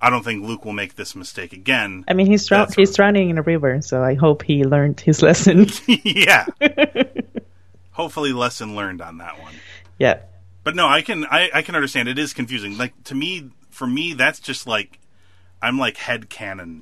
I 0.02 0.10
don't 0.12 0.24
think 0.24 0.44
Luke 0.46 0.66
will 0.66 0.74
make 0.74 0.96
this 0.98 1.16
mistake 1.16 1.54
again. 1.54 2.04
I 2.08 2.14
mean, 2.14 2.28
he's 2.28 2.46
drown- 2.46 2.68
he's 2.76 2.94
drowning 2.96 3.30
in 3.32 3.38
a 3.40 3.42
river, 3.42 3.82
so 3.82 4.04
I 4.04 4.14
hope 4.14 4.44
he 4.44 4.66
learned 4.66 5.00
his 5.00 5.24
lesson. 5.24 5.68
yeah. 5.88 6.46
Hopefully, 7.92 8.34
lesson 8.34 8.76
learned 8.76 9.02
on 9.02 9.18
that 9.20 9.42
one. 9.42 9.54
yeah. 9.98 10.20
But 10.66 10.76
no, 10.76 10.88
I 10.88 11.02
can 11.02 11.24
I, 11.26 11.50
I 11.54 11.62
can 11.62 11.76
understand. 11.76 12.10
It 12.10 12.20
is 12.20 12.34
confusing. 12.34 12.78
Like 12.78 13.02
to 13.06 13.16
me, 13.16 13.52
for 13.70 13.88
me, 13.88 14.14
that's 14.14 14.40
just 14.42 14.68
like 14.68 15.00
I'm 15.62 15.80
like 15.80 15.96
head 15.96 16.28
canon. 16.30 16.82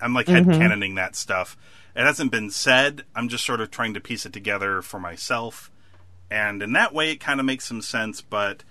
I'm 0.00 0.14
like 0.14 0.26
head 0.26 0.46
canoning 0.46 0.96
that 0.96 1.14
stuff. 1.14 1.56
It 1.94 2.02
hasn't 2.04 2.32
been 2.32 2.50
said. 2.50 3.04
I'm 3.14 3.28
just 3.28 3.44
sort 3.44 3.60
of 3.60 3.70
trying 3.70 3.92
to 3.94 4.00
piece 4.00 4.24
it 4.24 4.32
together 4.32 4.80
for 4.82 4.98
myself, 4.98 5.70
and 6.30 6.62
in 6.62 6.72
that 6.72 6.94
way, 6.94 7.10
it 7.12 7.16
kind 7.20 7.40
of 7.40 7.46
makes 7.46 7.66
some 7.66 7.82
sense. 7.82 8.22
But 8.22 8.64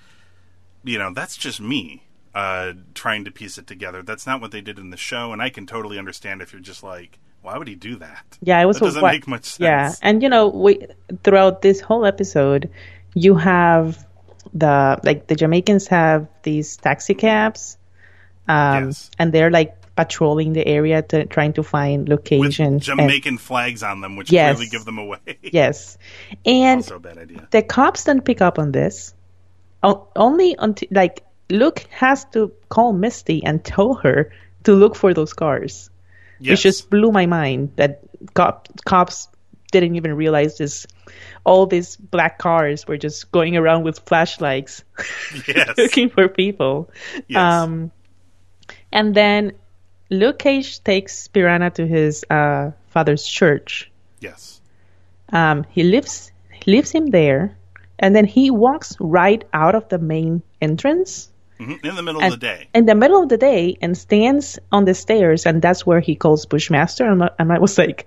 you 0.83 0.97
know, 0.97 1.13
that's 1.13 1.37
just 1.37 1.59
me 1.61 2.03
uh, 2.33 2.73
trying 2.95 3.23
to 3.25 3.31
piece 3.31 3.57
it 3.59 3.67
together. 3.67 4.01
That's 4.01 4.25
not 4.25 4.41
what 4.41 4.51
they 4.51 4.61
did 4.61 4.79
in 4.79 4.89
the 4.89 4.97
show, 4.97 5.31
and 5.31 5.41
I 5.43 5.49
can 5.49 5.67
totally 5.67 5.99
understand 5.99 6.41
if 6.41 6.53
you're 6.53 6.61
just 6.61 6.81
like, 6.81 7.19
why 7.43 7.57
would 7.57 7.67
he 7.67 7.75
do 7.75 7.97
that? 7.97 8.37
Yeah, 8.41 8.59
it 8.61 8.65
was 8.65 8.79
That 8.79 8.85
doesn't 8.85 9.01
what- 9.03 9.11
make 9.11 9.27
much 9.27 9.43
sense. 9.43 9.59
Yeah, 9.59 9.93
and 10.01 10.23
you 10.23 10.29
know, 10.29 10.47
we 10.47 10.87
throughout 11.23 11.61
this 11.61 11.81
whole 11.81 12.05
episode, 12.05 12.71
you 13.13 13.35
have 13.35 14.06
the 14.53 14.99
like 15.03 15.27
the 15.27 15.35
Jamaicans 15.35 15.87
have 15.87 16.27
these 16.43 16.77
taxi 16.77 17.13
cabs, 17.13 17.77
um, 18.47 18.85
Yes. 18.87 19.11
and 19.19 19.33
they're 19.33 19.51
like 19.51 19.73
patrolling 19.95 20.53
the 20.53 20.65
area 20.65 21.01
to 21.01 21.25
trying 21.25 21.53
to 21.53 21.63
find 21.63 22.07
with 22.07 22.19
locations. 22.19 22.87
and- 22.87 22.99
Jamaican 22.99 23.37
flags 23.39 23.81
on 23.83 24.01
them, 24.01 24.15
which 24.15 24.31
Yes. 24.31 24.55
clearly 24.55 24.69
give 24.69 24.85
them 24.85 24.99
away. 24.99 25.19
yes, 25.41 25.97
and 26.45 26.79
also 26.81 26.95
a 26.97 26.99
bad 26.99 27.17
idea. 27.17 27.47
the 27.51 27.61
cops 27.63 28.03
don't 28.03 28.23
pick 28.23 28.41
up 28.41 28.59
on 28.59 28.71
this. 28.71 29.13
O- 29.83 30.07
only 30.15 30.55
until 30.57 30.87
like 30.91 31.23
Luke 31.49 31.85
has 31.91 32.25
to 32.33 32.51
call 32.69 32.93
Misty 32.93 33.43
and 33.43 33.63
tell 33.63 33.95
her 33.95 34.31
to 34.65 34.73
look 34.73 34.95
for 34.95 35.13
those 35.13 35.33
cars. 35.33 35.89
Yes. 36.39 36.59
It 36.59 36.61
just 36.63 36.89
blew 36.89 37.11
my 37.11 37.25
mind 37.25 37.71
that 37.77 38.01
cop, 38.33 38.67
cops 38.85 39.27
didn't 39.71 39.95
even 39.95 40.13
realize 40.13 40.57
this. 40.57 40.85
All 41.45 41.65
these 41.65 41.95
black 41.95 42.37
cars 42.39 42.87
were 42.87 42.97
just 42.97 43.31
going 43.31 43.55
around 43.57 43.83
with 43.83 43.99
flashlights 43.99 44.83
yes. 45.47 45.77
looking 45.77 46.09
for 46.09 46.27
people. 46.27 46.89
Yes. 47.27 47.37
Um, 47.39 47.91
and 48.91 49.13
then 49.15 49.53
Luke 50.09 50.39
Cage 50.39 50.83
takes 50.83 51.27
Piranha 51.27 51.69
to 51.71 51.85
his 51.87 52.25
uh, 52.29 52.71
father's 52.87 53.25
church. 53.25 53.91
yes. 54.19 54.61
Um, 55.33 55.65
he 55.69 55.83
leaves 55.83 56.31
leaves 56.65 56.89
him 56.91 57.07
there, 57.07 57.57
and 57.99 58.15
then 58.15 58.23
he 58.25 58.49
walks 58.49 58.95
right 58.99 59.43
out 59.51 59.75
of 59.75 59.89
the 59.89 59.97
main 59.99 60.41
entrance 60.61 61.29
Mhm. 61.59 61.83
In 61.83 61.95
the 61.95 62.03
middle 62.03 62.21
and, 62.21 62.33
of 62.33 62.39
the 62.39 62.45
day. 62.45 62.67
in 62.75 62.85
the 62.85 62.93
middle 62.93 63.23
of 63.23 63.29
the 63.29 63.37
day 63.37 63.75
and 63.81 63.97
stands 63.97 64.59
on 64.71 64.85
the 64.85 64.93
stairs, 64.93 65.45
and 65.47 65.59
that's 65.59 65.85
where 65.87 65.99
he 65.99 66.13
calls 66.15 66.45
Bushmaster. 66.45 67.03
And 67.39 67.51
I 67.51 67.57
was 67.59 67.77
like, 67.79 68.05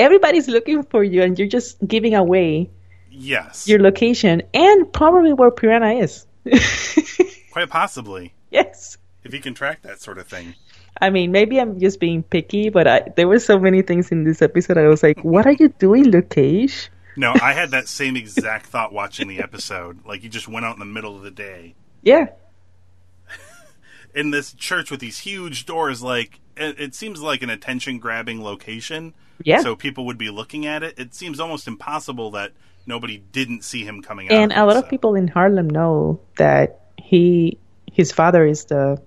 everybody's 0.00 0.48
looking 0.48 0.82
for 0.84 1.04
you, 1.04 1.22
and 1.22 1.38
you're 1.38 1.48
just 1.48 1.76
giving 1.86 2.14
away 2.14 2.70
Yes. 3.10 3.68
your 3.68 3.80
location 3.80 4.42
and 4.54 4.92
probably 4.92 5.32
where 5.32 5.50
Piranha 5.50 5.92
is. 6.02 6.26
Quite 7.52 7.68
possibly. 7.68 8.32
yes. 8.50 8.96
If 9.24 9.34
you 9.34 9.40
can 9.40 9.52
track 9.54 9.82
that 9.82 10.00
sort 10.00 10.18
of 10.18 10.26
thing. 10.26 10.54
I 11.00 11.10
mean, 11.10 11.30
maybe 11.30 11.60
I'm 11.60 11.78
just 11.78 12.00
being 12.00 12.22
picky, 12.22 12.68
but 12.70 12.86
I, 12.86 13.00
there 13.16 13.28
were 13.28 13.38
so 13.38 13.58
many 13.58 13.82
things 13.82 14.10
in 14.10 14.24
this 14.24 14.40
episode. 14.42 14.78
I 14.78 14.88
was 14.88 15.02
like, 15.02 15.22
"What 15.22 15.46
are 15.46 15.52
you 15.52 15.68
doing, 15.68 16.04
Luke 16.04 16.30
Cage?" 16.30 16.90
No, 17.16 17.34
I 17.42 17.52
had 17.52 17.70
that 17.72 17.86
same 17.88 18.16
exact 18.16 18.66
thought 18.66 18.92
watching 18.92 19.28
the 19.28 19.40
episode. 19.40 20.04
Like, 20.06 20.22
you 20.22 20.28
just 20.30 20.48
went 20.48 20.64
out 20.64 20.74
in 20.76 20.80
the 20.80 20.86
middle 20.86 21.14
of 21.16 21.22
the 21.22 21.30
day 21.30 21.74
Yeah, 22.02 22.28
in 24.14 24.30
this 24.30 24.52
church 24.52 24.90
with 24.90 25.00
these 25.00 25.18
huge 25.18 25.66
doors. 25.66 26.02
Like, 26.02 26.40
it, 26.56 26.80
it 26.80 26.94
seems 26.94 27.20
like 27.20 27.42
an 27.42 27.50
attention 27.50 27.98
grabbing 27.98 28.42
location. 28.42 29.14
Yeah. 29.42 29.60
So 29.60 29.76
people 29.76 30.06
would 30.06 30.18
be 30.18 30.30
looking 30.30 30.66
at 30.66 30.82
it. 30.82 30.98
It 30.98 31.14
seems 31.14 31.40
almost 31.40 31.66
impossible 31.66 32.32
that 32.32 32.52
nobody 32.86 33.18
didn't 33.18 33.64
see 33.64 33.84
him 33.84 34.02
coming 34.02 34.26
out. 34.26 34.32
and 34.32 34.52
a 34.52 34.64
lot 34.64 34.76
of 34.76 34.88
people 34.88 35.14
in 35.14 35.28
Harlem 35.28 35.68
know 35.68 36.20
that 36.36 36.80
he, 36.98 37.58
his 37.90 38.12
father 38.12 38.44
is 38.44 38.64
the, 38.66 39.00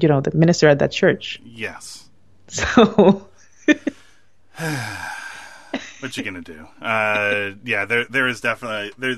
you 0.00 0.08
know, 0.08 0.20
the 0.20 0.36
minister 0.36 0.68
at 0.68 0.78
that 0.78 0.92
church. 0.92 1.40
Yes. 1.44 2.00
So 2.46 3.26
what 6.00 6.16
you 6.16 6.22
gonna 6.22 6.42
do? 6.42 6.66
Uh, 6.80 7.52
yeah, 7.64 7.84
there 7.84 8.04
there 8.04 8.28
is 8.28 8.40
definitely 8.40 8.92
there. 8.98 9.16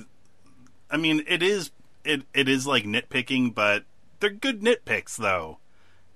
I 0.90 0.96
mean, 0.96 1.22
it 1.26 1.42
is 1.42 1.70
it 2.04 2.22
it 2.32 2.48
is 2.48 2.66
like 2.66 2.84
nitpicking, 2.84 3.54
but 3.54 3.84
they're 4.20 4.30
good 4.30 4.60
nitpicks 4.62 5.16
though, 5.16 5.58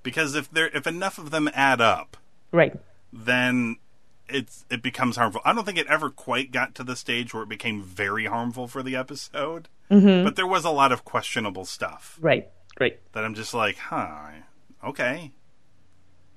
because 0.02 0.34
if 0.34 0.50
there 0.50 0.68
if 0.68 0.86
enough 0.86 1.18
of 1.18 1.30
them 1.30 1.48
add 1.54 1.80
up, 1.80 2.16
right, 2.52 2.74
then 3.12 3.76
it's 4.28 4.64
it 4.70 4.82
becomes 4.82 5.16
harmful. 5.16 5.40
I 5.44 5.52
don't 5.52 5.64
think 5.64 5.78
it 5.78 5.86
ever 5.88 6.10
quite 6.10 6.52
got 6.52 6.74
to 6.76 6.84
the 6.84 6.96
stage 6.96 7.34
where 7.34 7.42
it 7.42 7.48
became 7.48 7.82
very 7.82 8.26
harmful 8.26 8.66
for 8.68 8.82
the 8.82 8.96
episode, 8.96 9.68
Mm-hmm. 9.90 10.22
but 10.24 10.36
there 10.36 10.46
was 10.46 10.64
a 10.64 10.70
lot 10.70 10.92
of 10.92 11.04
questionable 11.04 11.64
stuff 11.64 12.16
right, 12.20 12.48
right. 12.78 13.00
that 13.12 13.24
I'm 13.24 13.34
just 13.34 13.52
like, 13.52 13.76
huh, 13.76 14.30
okay. 14.84 15.32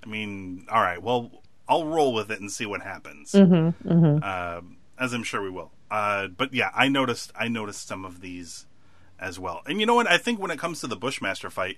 I 0.03 0.09
mean, 0.09 0.65
all 0.71 0.81
right, 0.81 1.01
well, 1.01 1.43
I'll 1.69 1.85
roll 1.85 2.13
with 2.13 2.31
it 2.31 2.39
and 2.41 2.51
see 2.51 2.65
what 2.65 2.81
happens, 2.81 3.31
Mm-hmm, 3.33 3.87
mm-hmm. 3.89 4.23
Um 4.23 4.77
as 4.97 5.11
I'm 5.13 5.23
sure 5.23 5.41
we 5.41 5.49
will. 5.49 5.71
Uh, 5.89 6.27
but 6.27 6.53
yeah, 6.53 6.69
I 6.73 6.87
noticed 6.87 7.31
I 7.37 7.47
noticed 7.47 7.87
some 7.87 8.05
of 8.05 8.21
these 8.21 8.65
as 9.23 9.39
well. 9.39 9.61
And 9.65 9.79
you 9.79 9.85
know 9.85 9.95
what? 9.95 10.07
I 10.07 10.17
think 10.17 10.39
when 10.39 10.51
it 10.51 10.59
comes 10.59 10.81
to 10.81 10.87
the 10.87 10.95
Bushmaster 10.95 11.49
fight, 11.49 11.77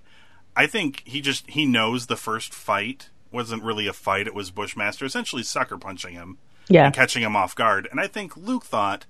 I 0.56 0.68
think 0.68 1.04
he 1.06 1.22
just 1.22 1.50
he 1.50 1.66
knows 1.66 2.08
the 2.08 2.16
first 2.18 2.54
fight 2.54 3.10
wasn't 3.32 3.64
really 3.64 3.88
a 3.88 3.94
fight; 3.94 4.28
it 4.28 4.34
was 4.36 4.52
Bushmaster 4.52 5.06
essentially 5.06 5.44
sucker 5.44 5.78
punching 5.78 6.14
him 6.14 6.38
Yeah, 6.70 6.86
and 6.86 6.94
catching 6.96 7.24
him 7.24 7.36
off 7.36 7.56
guard. 7.56 7.88
And 7.92 8.00
I 8.00 8.08
think 8.08 8.36
Luke 8.36 8.66
thought, 8.66 9.06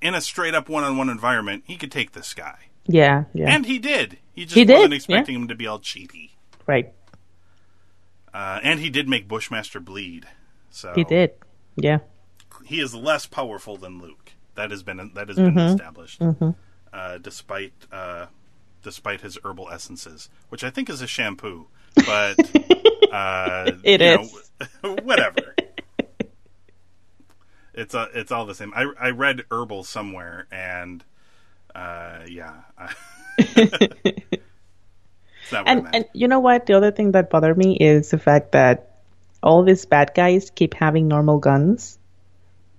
in 0.00 0.14
a 0.14 0.20
straight 0.20 0.54
up 0.54 0.68
one 0.68 0.84
on 0.84 0.96
one 0.96 1.08
environment, 1.08 1.64
he 1.66 1.76
could 1.76 1.92
take 1.92 2.12
this 2.12 2.34
guy. 2.34 2.68
yeah, 2.86 3.24
yeah. 3.32 3.54
And 3.54 3.66
he 3.66 3.78
did. 3.78 4.18
He 4.34 4.44
just 4.44 4.54
He 4.54 4.64
wasn't 4.64 4.90
did, 4.90 4.96
expecting 4.96 5.34
him 5.36 5.48
to 5.48 5.54
be 5.54 5.66
all 5.66 5.78
cheaty. 5.80 6.30
right, 6.66 6.92
Uh, 8.34 8.60
and 8.62 8.80
he 8.80 8.90
did 8.90 9.08
make 9.08 9.28
Bushmaster 9.28 9.80
bleed. 9.80 10.26
So 10.70 10.92
he 10.94 11.04
did. 11.04 11.32
Yeah, 11.76 11.98
He 12.64 12.80
is 12.80 12.94
less 12.94 13.26
powerful 13.26 13.76
than 13.76 14.00
Luke. 14.00 14.32
That 14.54 14.70
has 14.70 14.82
been 14.82 15.10
that 15.14 15.28
has 15.28 15.36
been 15.36 15.58
established. 15.58 16.22
Uh, 16.96 17.18
despite 17.18 17.74
uh, 17.92 18.24
despite 18.82 19.20
his 19.20 19.36
herbal 19.44 19.68
essences, 19.68 20.30
which 20.48 20.64
I 20.64 20.70
think 20.70 20.88
is 20.88 21.02
a 21.02 21.06
shampoo, 21.06 21.66
but 21.94 22.38
uh, 23.12 23.72
It 23.84 24.00
is. 24.00 24.50
know, 24.82 24.96
whatever. 25.02 25.54
It's 27.74 27.92
a, 27.92 28.08
it's 28.14 28.32
all 28.32 28.46
the 28.46 28.54
same. 28.54 28.72
I 28.74 28.90
I 28.98 29.10
read 29.10 29.44
herbal 29.50 29.84
somewhere, 29.84 30.46
and 30.50 31.04
uh, 31.74 32.20
yeah, 32.26 32.62
it's 33.38 33.56
not 35.52 35.66
what 35.66 35.68
I 35.68 35.72
and 35.72 35.88
and 35.92 36.04
you 36.14 36.28
know 36.28 36.40
what? 36.40 36.64
The 36.64 36.72
other 36.72 36.92
thing 36.92 37.12
that 37.12 37.28
bothered 37.28 37.58
me 37.58 37.76
is 37.76 38.08
the 38.08 38.18
fact 38.18 38.52
that 38.52 38.96
all 39.42 39.64
these 39.64 39.84
bad 39.84 40.12
guys 40.14 40.48
keep 40.48 40.72
having 40.72 41.08
normal 41.08 41.40
guns, 41.40 41.98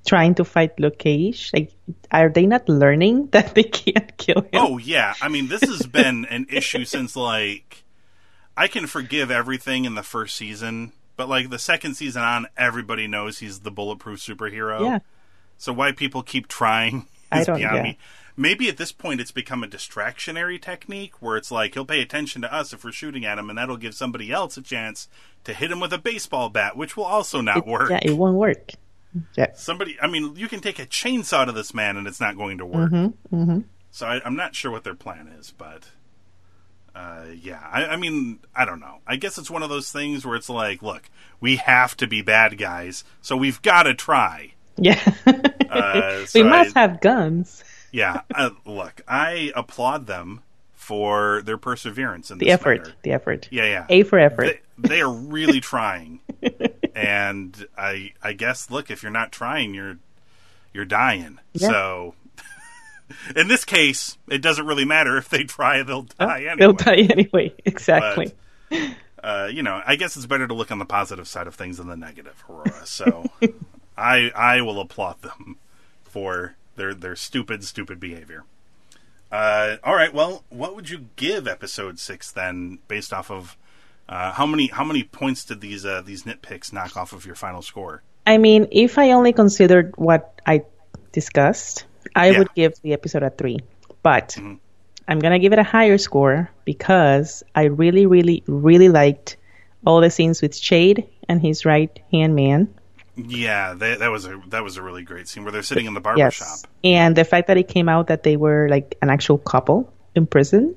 trying 0.06 0.36
to 0.36 0.46
fight 0.46 0.80
Luke 0.80 1.00
Cage. 1.00 1.52
Like, 1.54 1.72
are 2.12 2.30
they 2.30 2.46
not 2.46 2.68
learning 2.70 3.28
that 3.32 3.56
they 3.56 3.64
can't 3.64 4.16
kill 4.18 4.42
him? 4.42 4.50
Oh 4.54 4.78
yeah, 4.78 5.14
I 5.22 5.28
mean 5.30 5.48
this 5.48 5.62
has 5.62 5.86
been 5.86 6.26
an 6.26 6.48
issue 6.50 6.86
since 6.86 7.16
like 7.16 7.84
I 8.56 8.68
can 8.68 8.88
forgive 8.88 9.30
everything 9.32 9.86
in 9.86 9.96
the 9.96 10.04
first 10.04 10.36
season, 10.36 10.92
but 11.16 11.30
like 11.30 11.50
the 11.50 11.60
second 11.60 11.96
season 11.96 12.24
on, 12.24 12.48
everybody 12.58 13.08
knows 13.08 13.40
he's 13.40 13.60
the 13.62 13.72
bulletproof 13.72 14.20
superhero. 14.20 14.82
yeah, 14.82 15.00
So 15.58 15.72
why 15.74 15.92
people 15.92 16.24
keep 16.24 16.48
trying 16.48 17.08
I 17.32 17.42
is 17.42 17.46
don't- 17.48 17.58
beyond 17.58 17.76
yeah. 17.78 17.84
me. 17.84 17.98
Maybe 18.40 18.70
at 18.70 18.78
this 18.78 18.92
point 18.92 19.20
it's 19.20 19.32
become 19.32 19.64
a 19.64 19.68
distractionary 19.68 20.62
technique 20.62 21.20
where 21.24 21.38
it's 21.38 21.50
like 21.50 21.74
he'll 21.74 21.86
pay 21.86 22.02
attention 22.02 22.44
to 22.44 22.54
us 22.54 22.72
if 22.72 22.84
we're 22.84 22.92
shooting 22.92 23.26
at 23.26 23.40
him, 23.40 23.50
and 23.50 23.58
that'll 23.58 23.78
give 23.78 23.96
somebody 23.96 24.32
else 24.32 24.58
a 24.58 24.62
chance 24.62 25.08
to 25.44 25.56
hit 25.56 25.72
him 25.72 25.80
with 25.80 25.92
a 25.92 25.98
baseball 25.98 26.50
bat, 26.50 26.78
which 26.78 26.96
will 26.96 27.04
also 27.06 27.42
not 27.42 27.66
work. 27.66 27.90
yeah, 27.90 28.00
it 28.04 28.12
won't 28.16 28.36
work. 28.38 28.74
Yeah, 29.36 29.48
Somebody, 29.56 29.98
I 30.02 30.08
mean, 30.08 30.36
you 30.36 30.48
can 30.48 30.60
take 30.60 30.80
a 30.80 30.86
chainsaw 30.86 31.46
to 31.46 31.52
this 31.52 31.74
man, 31.74 31.98
and 31.98 32.08
it's 32.08 32.20
not 32.20 32.38
going 32.38 32.58
to 32.60 32.66
work. 32.66 32.92
Mm-hmm, 32.92 33.60
So 33.92 34.06
I, 34.06 34.22
I'm 34.24 34.36
not 34.36 34.54
sure 34.56 34.70
what 34.72 34.84
their 34.84 34.94
plan 34.96 35.28
is, 35.40 35.54
but 35.58 35.84
uh, 36.96 37.26
yeah, 37.40 37.60
I, 37.72 37.86
I 37.86 37.96
mean, 37.96 38.40
I 38.56 38.66
don't 38.66 38.80
know. 38.80 39.00
I 39.08 39.16
guess 39.16 39.38
it's 39.38 39.50
one 39.52 39.64
of 39.64 39.70
those 39.70 39.92
things 39.92 40.26
where 40.26 40.36
it's 40.36 40.50
like, 40.50 40.82
look, 40.82 41.10
we 41.40 41.56
have 41.58 41.96
to 41.98 42.08
be 42.08 42.22
bad 42.22 42.58
guys, 42.58 43.04
so 43.22 43.36
we've 43.38 43.62
got 43.62 43.84
to 43.84 43.94
try. 43.94 44.54
yeah. 44.78 45.02
Uh, 45.70 46.26
we 46.34 46.44
must 46.44 46.78
I- 46.78 46.80
have 46.80 47.02
guns. 47.02 47.62
yeah, 47.92 48.22
uh, 48.34 48.52
look, 48.66 49.02
I 49.06 49.52
applaud 49.54 50.08
them 50.08 50.42
for 50.72 51.42
their 51.44 51.58
perseverance 51.58 52.32
and 52.32 52.40
the 52.40 52.52
effort, 52.52 52.94
the 53.02 53.12
effort. 53.12 53.50
Yeah, 53.52 53.66
yeah. 53.66 53.86
A 53.90 54.04
for 54.04 54.18
effort. 54.18 54.62
They, 54.78 54.88
they 54.88 55.02
are 55.02 55.12
really 55.12 55.60
trying, 55.60 56.22
and 56.98 57.68
I, 57.78 58.14
I 58.22 58.34
guess, 58.34 58.70
look, 58.70 58.90
if 58.90 59.04
you're 59.04 59.12
not 59.12 59.32
trying, 59.32 59.74
you're, 59.74 59.98
you're 60.74 60.86
dying. 60.86 61.40
Yeah. 61.54 61.70
So, 61.70 62.16
in 63.36 63.48
this 63.48 63.66
case, 63.66 64.18
it 64.28 64.42
doesn't 64.42 64.66
really 64.66 64.86
matter 64.86 65.18
if 65.18 65.30
they 65.30 65.44
try; 65.44 65.84
they'll 65.84 66.04
die 66.04 66.42
anyway. 66.42 66.54
Oh, 66.54 66.58
They'll 66.58 66.74
die 66.74 67.08
anyway. 67.12 67.54
Exactly. 67.66 68.34
uh, 69.24 69.50
you 69.52 69.64
know, 69.64 69.82
I 69.86 69.96
guess 69.96 70.18
it's 70.18 70.26
better 70.26 70.48
to 70.48 70.54
look 70.54 70.72
on 70.72 70.80
the 70.80 70.86
positive 70.86 71.28
side 71.28 71.48
of 71.48 71.56
things 71.56 71.78
than 71.78 71.88
the 71.88 71.98
negative, 71.98 72.44
Aurora. 72.50 72.86
So 72.86 73.26
I 73.98 74.32
I 74.36 74.62
will 74.62 74.80
applaud 74.80 75.22
them 75.22 75.58
for 76.04 76.56
their 76.76 76.94
their 76.94 77.16
stupid 77.16 77.64
stupid 77.64 78.00
behavior. 78.00 78.44
Uh, 79.32 79.76
all 79.84 79.94
right, 79.96 80.14
well, 80.14 80.44
what 80.50 80.74
would 80.76 80.90
you 80.90 81.08
give 81.18 81.48
episode 81.48 82.00
six 82.00 82.32
then, 82.32 82.80
based 82.88 83.12
off 83.12 83.30
of 83.30 83.58
uh, 84.10 84.32
how 84.32 84.46
many 84.46 84.68
how 84.68 84.84
many 84.84 85.04
points 85.04 85.46
did 85.46 85.62
these 85.62 85.86
uh, 85.86 86.02
these 86.06 86.24
nitpicks 86.24 86.72
knock 86.74 86.96
off 86.98 87.14
of 87.14 87.26
your 87.26 87.36
final 87.36 87.62
score? 87.62 88.04
I 88.26 88.38
mean, 88.38 88.68
if 88.72 88.98
I 88.98 89.12
only 89.12 89.34
considered 89.34 89.94
what 89.98 90.40
I 90.46 90.64
discussed, 91.12 91.86
I 92.16 92.32
Yeah. 92.32 92.40
would 92.40 92.54
give 92.56 92.74
the 92.82 92.94
episode 92.94 93.24
a 93.24 93.30
three. 93.30 93.60
But 94.04 94.38
I'm 95.08 95.20
gonna 95.20 95.40
give 95.40 95.54
it 95.54 95.60
a 95.60 95.64
higher 95.64 95.98
score 95.98 96.50
because 96.66 97.44
I 97.56 97.64
really, 97.66 98.06
really, 98.06 98.44
really 98.48 98.90
liked 98.90 99.38
all 99.86 100.02
the 100.02 100.10
scenes 100.10 100.42
with 100.42 100.56
Shade 100.56 101.06
and 101.30 101.42
his 101.42 101.66
right 101.66 101.98
hand 102.12 102.36
man. 102.36 102.74
Yeah, 103.16 103.74
that, 103.74 104.00
that 104.00 104.12
was 104.12 104.26
a 104.26 104.40
that 104.50 104.64
was 104.64 104.78
a 104.78 104.82
really 104.82 105.04
great 105.04 105.28
scene 105.28 105.44
where 105.44 105.52
they're 105.52 105.64
sitting 105.64 105.86
in 105.88 105.94
the 105.96 106.02
barber 106.02 106.30
shop. 106.30 106.48
Yes, 106.48 106.64
and 106.84 107.16
the 107.16 107.24
fact 107.24 107.48
that 107.48 107.58
it 107.58 107.68
came 107.68 107.90
out 107.90 108.08
that 108.08 108.24
they 108.24 108.38
were 108.38 108.68
like 108.70 108.96
an 109.02 109.10
actual 109.10 109.38
couple 109.40 109.92
in 110.16 110.28
prison. 110.28 110.76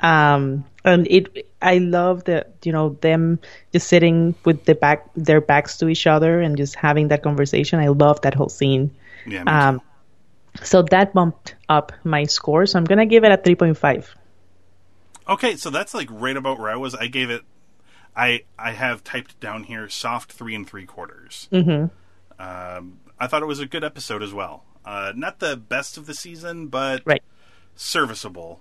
Um, 0.00 0.64
and 0.84 1.06
it, 1.08 1.48
I 1.62 1.78
love 1.78 2.24
that 2.24 2.52
you 2.62 2.72
know, 2.72 2.90
them 3.00 3.38
just 3.72 3.88
sitting 3.88 4.34
with 4.44 4.64
the 4.64 4.74
back, 4.74 5.08
their 5.14 5.40
backs 5.40 5.78
to 5.78 5.88
each 5.88 6.06
other 6.06 6.40
and 6.40 6.56
just 6.56 6.74
having 6.74 7.08
that 7.08 7.22
conversation. 7.22 7.78
I 7.78 7.88
love 7.88 8.20
that 8.22 8.34
whole 8.34 8.48
scene. 8.48 8.90
Yeah, 9.26 9.44
Um, 9.46 9.80
so 10.62 10.82
that 10.82 11.14
bumped 11.14 11.54
up 11.68 11.92
my 12.04 12.24
score. 12.24 12.66
So 12.66 12.78
I'm 12.78 12.84
gonna 12.84 13.06
give 13.06 13.24
it 13.24 13.32
a 13.32 13.38
3.5. 13.38 14.06
Okay, 15.28 15.56
so 15.56 15.70
that's 15.70 15.94
like 15.94 16.08
right 16.10 16.36
about 16.36 16.58
where 16.58 16.70
I 16.70 16.76
was. 16.76 16.94
I 16.94 17.06
gave 17.06 17.30
it. 17.30 17.42
I 18.14 18.42
I 18.58 18.72
have 18.72 19.02
typed 19.02 19.40
down 19.40 19.64
here 19.64 19.88
soft 19.88 20.32
three 20.32 20.54
and 20.54 20.68
three 20.68 20.84
quarters. 20.86 21.48
Mm-hmm. 21.50 21.86
Um, 22.40 22.98
I 23.18 23.26
thought 23.26 23.42
it 23.42 23.46
was 23.46 23.60
a 23.60 23.66
good 23.66 23.84
episode 23.84 24.22
as 24.22 24.34
well. 24.34 24.64
Uh, 24.84 25.12
not 25.16 25.38
the 25.38 25.56
best 25.56 25.96
of 25.96 26.04
the 26.06 26.14
season, 26.14 26.66
but 26.66 27.02
Right. 27.06 27.22
serviceable, 27.74 28.60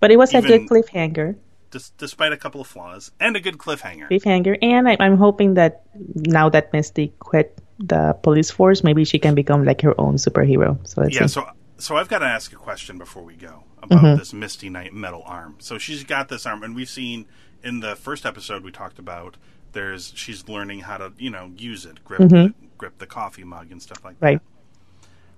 But 0.00 0.10
it 0.10 0.16
was 0.18 0.34
a 0.34 0.42
good 0.42 0.68
cliffhanger. 0.68 1.36
dis- 1.70 1.90
despite 1.98 2.32
a 2.32 2.36
couple 2.36 2.60
of 2.60 2.66
flaws 2.66 3.10
and 3.20 3.36
a 3.36 3.40
good 3.40 3.58
cliffhanger. 3.58 4.08
Cliffhanger, 4.10 4.58
and 4.62 4.88
I, 4.88 4.96
I'm 5.00 5.16
hoping 5.16 5.54
that 5.54 5.82
now 6.14 6.48
that 6.50 6.72
Misty 6.72 7.12
quit 7.18 7.58
the 7.78 8.16
police 8.22 8.50
force, 8.50 8.82
maybe 8.84 9.04
she 9.04 9.18
can 9.18 9.34
become 9.34 9.64
like 9.64 9.82
her 9.82 9.98
own 10.00 10.16
superhero. 10.16 10.78
So 10.86 11.02
let's 11.02 11.14
Yeah, 11.14 11.26
see. 11.26 11.34
so 11.34 11.50
so 11.78 11.96
I've 11.96 12.08
got 12.08 12.20
to 12.20 12.26
ask 12.26 12.52
a 12.52 12.56
question 12.56 12.96
before 12.98 13.22
we 13.22 13.34
go 13.36 13.64
about 13.82 14.02
mm-hmm. 14.02 14.18
this 14.18 14.32
Misty 14.32 14.70
Knight 14.70 14.94
metal 14.94 15.22
arm. 15.26 15.56
So 15.58 15.76
she's 15.78 16.04
got 16.04 16.28
this 16.28 16.46
arm, 16.46 16.62
and 16.62 16.74
we've 16.74 16.88
seen 16.88 17.26
in 17.62 17.80
the 17.80 17.96
first 17.96 18.24
episode 18.24 18.64
we 18.64 18.70
talked 18.70 18.98
about. 18.98 19.36
There's 19.72 20.12
she's 20.16 20.48
learning 20.48 20.80
how 20.80 20.96
to 20.96 21.12
you 21.18 21.28
know 21.30 21.52
use 21.56 21.84
it, 21.84 22.02
grip 22.04 22.20
mm-hmm. 22.20 22.34
the, 22.34 22.54
grip 22.78 22.98
the 22.98 23.06
coffee 23.06 23.44
mug 23.44 23.70
and 23.70 23.82
stuff 23.82 24.02
like 24.04 24.16
right. 24.20 24.20
that. 24.20 24.26
Right. 24.26 24.40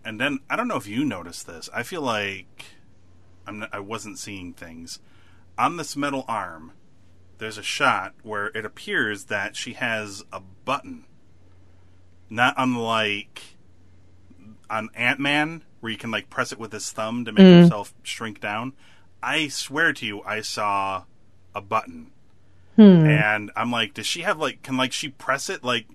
And 0.05 0.21
then 0.21 0.39
I 0.49 0.55
don't 0.55 0.69
know 0.69 0.77
if 0.77 0.87
you 0.87 1.05
noticed 1.05 1.47
this. 1.49 1.69
I 1.75 1.83
feel 1.83 2.03
like 2.03 2.65
not, 3.51 3.71
I 3.73 3.81
wasn't 3.81 4.19
seeing 4.19 4.53
things 4.53 4.99
on 5.57 5.77
this 5.77 5.97
metal 5.97 6.25
arm. 6.29 6.73
There's 7.39 7.59
a 7.59 7.63
shot 7.63 8.15
where 8.23 8.47
it 8.49 8.65
appears 8.65 9.25
that 9.25 9.57
she 9.57 9.75
has 9.75 10.25
a 10.33 10.41
button, 10.41 11.05
not 12.29 12.55
unlike 12.57 13.43
on 14.69 14.89
Ant 14.95 15.21
Man, 15.21 15.63
where 15.81 15.93
you 15.93 15.99
can 15.99 16.11
like 16.11 16.31
press 16.31 16.53
it 16.53 16.59
with 16.59 16.73
his 16.73 16.91
thumb 16.91 17.25
to 17.25 17.33
make 17.33 17.45
mm-hmm. 17.45 17.63
yourself 17.63 17.95
shrink 18.03 18.41
down. 18.41 18.73
I 19.23 19.49
swear 19.49 19.93
to 19.93 20.07
you, 20.07 20.23
I 20.23 20.41
saw 20.41 21.05
a 21.55 21.61
button, 21.61 22.13
hmm. 22.77 22.83
and 22.83 23.51
I'm 23.57 23.71
like, 23.71 23.95
does 23.95 24.07
she 24.07 24.23
have 24.23 24.39
like? 24.39 24.63
Can 24.63 24.77
like 24.77 24.93
she 24.93 25.09
press 25.09 25.49
it 25.49 25.65
like, 25.65 25.87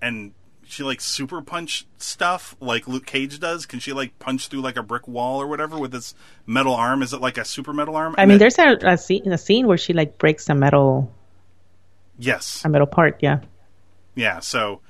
and 0.00 0.32
she 0.68 0.82
like 0.82 1.00
super 1.00 1.40
punch 1.42 1.86
stuff 1.98 2.56
like 2.60 2.86
Luke 2.88 3.06
Cage 3.06 3.38
does? 3.40 3.66
Can 3.66 3.80
she 3.80 3.92
like 3.92 4.18
punch 4.18 4.48
through 4.48 4.60
like 4.62 4.76
a 4.76 4.82
brick 4.82 5.06
wall 5.08 5.40
or 5.40 5.46
whatever 5.46 5.78
with 5.78 5.92
this 5.92 6.14
metal 6.46 6.74
arm? 6.74 7.02
Is 7.02 7.12
it 7.12 7.20
like 7.20 7.38
a 7.38 7.44
super 7.44 7.72
metal 7.72 7.96
arm? 7.96 8.14
I 8.18 8.22
And 8.22 8.28
mean, 8.28 8.36
it- 8.36 8.38
there's 8.40 8.58
a, 8.58 8.76
a 8.82 8.96
scene, 8.98 9.30
a 9.32 9.38
scene 9.38 9.66
where 9.66 9.78
she 9.78 9.92
like 9.92 10.18
breaks 10.18 10.48
a 10.48 10.54
metal, 10.54 11.12
yes, 12.18 12.64
a 12.64 12.68
metal 12.68 12.86
part. 12.86 13.18
Yeah. 13.20 13.40
Yeah, 14.14 14.40
so 14.40 14.80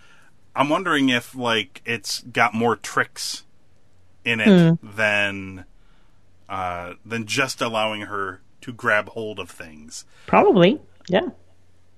I'm 0.55 0.69
wondering 0.69 1.09
if 1.09 1.35
like 1.35 1.83
it's 1.85 2.21
got 2.23 2.55
more 2.55 2.77
tricks 2.77 3.45
in 4.25 4.41
it 4.41 4.79
than 4.83 5.65
uh, 6.49 6.95
than 7.05 7.27
just 7.27 7.61
allowing 7.61 8.03
her 8.03 8.41
to 8.61 8.73
grab 8.73 9.09
hold 9.11 9.39
of 9.39 9.51
things. 9.51 10.05
Probably. 10.27 10.81
Yeah. 11.09 11.29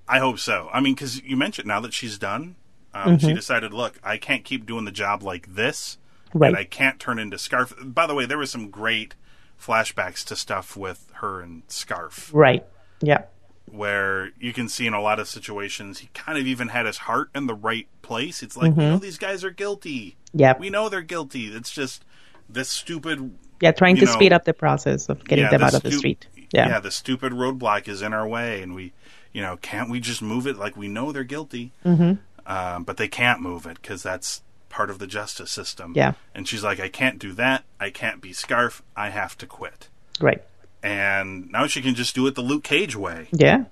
I 0.07 0.21
hope 0.21 0.38
so. 0.38 0.71
I 0.73 0.81
mean, 0.81 0.95
because 0.95 1.23
you 1.23 1.37
mentioned 1.37 1.69
now 1.69 1.81
that 1.81 1.93
she's 1.93 2.17
done, 2.19 2.57
um, 3.05 3.19
she 3.19 3.33
decided, 3.33 3.73
look, 3.73 3.99
I 4.03 4.17
can't 4.19 4.45
keep 4.45 4.67
doing 4.67 4.85
the 4.85 4.91
job 4.93 5.23
like 5.23 5.55
this, 5.55 5.99
Right. 6.35 6.49
and 6.49 6.57
I 6.57 6.65
can't 6.65 6.99
turn 6.99 7.19
into 7.19 7.37
Scarfe. 7.37 7.73
By 7.95 8.07
the 8.07 8.15
way, 8.15 8.27
there 8.27 8.39
was 8.39 8.51
some 8.51 8.71
great 8.71 9.15
flashbacks 9.61 10.25
to 10.27 10.37
stuff 10.37 10.77
with 10.77 11.11
her 11.15 11.41
and 11.41 11.67
Scarfe. 11.69 12.31
Right. 12.33 12.65
Yeah. 13.01 13.25
where 13.71 14.31
you 14.41 14.53
can 14.53 14.67
see 14.69 14.87
in 14.87 14.95
a 14.95 15.01
lot 15.01 15.21
of 15.21 15.29
situations 15.29 15.99
he 15.99 16.09
kind 16.15 16.39
of 16.39 16.47
even 16.47 16.69
had 16.69 16.87
his 16.87 16.97
heart 16.99 17.29
in 17.35 17.47
the 17.47 17.55
right 17.55 17.87
place. 18.03 18.43
It's 18.43 18.57
like, 18.57 18.75
we 18.75 18.83
know 18.85 18.97
these 18.99 19.19
guys 19.19 19.45
are 19.45 19.51
guilty. 19.51 20.17
Yeah. 20.33 20.55
We 20.59 20.71
know 20.71 20.89
they're 20.89 21.03
guilty. 21.03 21.49
It's 21.55 21.71
just 21.71 22.03
this 22.49 22.71
stupid 22.71 23.37
Yeah. 23.61 23.73
Trying 23.73 23.97
to 23.97 24.07
know- 24.07 24.13
speed 24.13 24.33
up 24.33 24.45
the 24.45 24.55
process 24.55 25.09
of 25.11 25.23
getting 25.25 25.45
yeah, 25.45 25.51
them 25.51 25.61
the 25.61 25.67
out 25.67 25.75
of 25.75 25.83
the 25.83 25.93
street. 25.93 26.27
Yeah. 26.51 26.69
Yeah, 26.69 26.81
the 26.81 26.91
stupid 26.91 27.33
roadblock 27.35 27.89
is 27.89 28.01
in 28.01 28.15
our 28.15 28.27
way, 28.27 28.63
and 28.63 28.75
we, 28.75 28.95
you 29.35 29.43
know, 29.43 29.59
can't 29.59 29.91
we 29.91 30.01
just 30.01 30.23
move 30.23 30.47
it? 30.47 30.57
Like 30.57 30.75
we 30.77 30.89
know 30.89 31.13
they're 31.13 31.23
guilty, 31.25 31.73
mm-hmm. 31.85 32.15
Um, 32.49 32.83
but 32.85 32.97
they 32.97 33.09
can't 33.09 33.41
move 33.41 33.67
it 33.67 33.81
because 33.81 34.03
that's 34.03 34.43
part 34.71 34.89
of 34.91 34.99
the 34.99 35.07
justice 35.07 35.51
system. 35.53 35.93
Yeah. 35.95 36.15
And 36.35 36.49
she's 36.49 36.65
like, 36.65 36.81
I 36.81 36.89
can't 36.89 37.19
do 37.19 37.33
that. 37.35 37.63
I 37.79 37.91
can't 37.91 38.21
be 38.21 38.31
Scarfe. 38.33 38.81
I 38.97 39.11
have 39.11 39.37
to 39.39 39.47
quit. 39.47 39.89
Right. 40.21 40.43
And 40.83 41.51
now 41.53 41.67
she 41.67 41.83
can 41.83 41.95
just 41.95 42.15
do 42.15 42.27
it 42.27 42.35
the 42.35 42.41
Luke 42.43 42.65
Cage 42.65 42.97
way. 42.97 43.29
Yeah. 43.33 43.65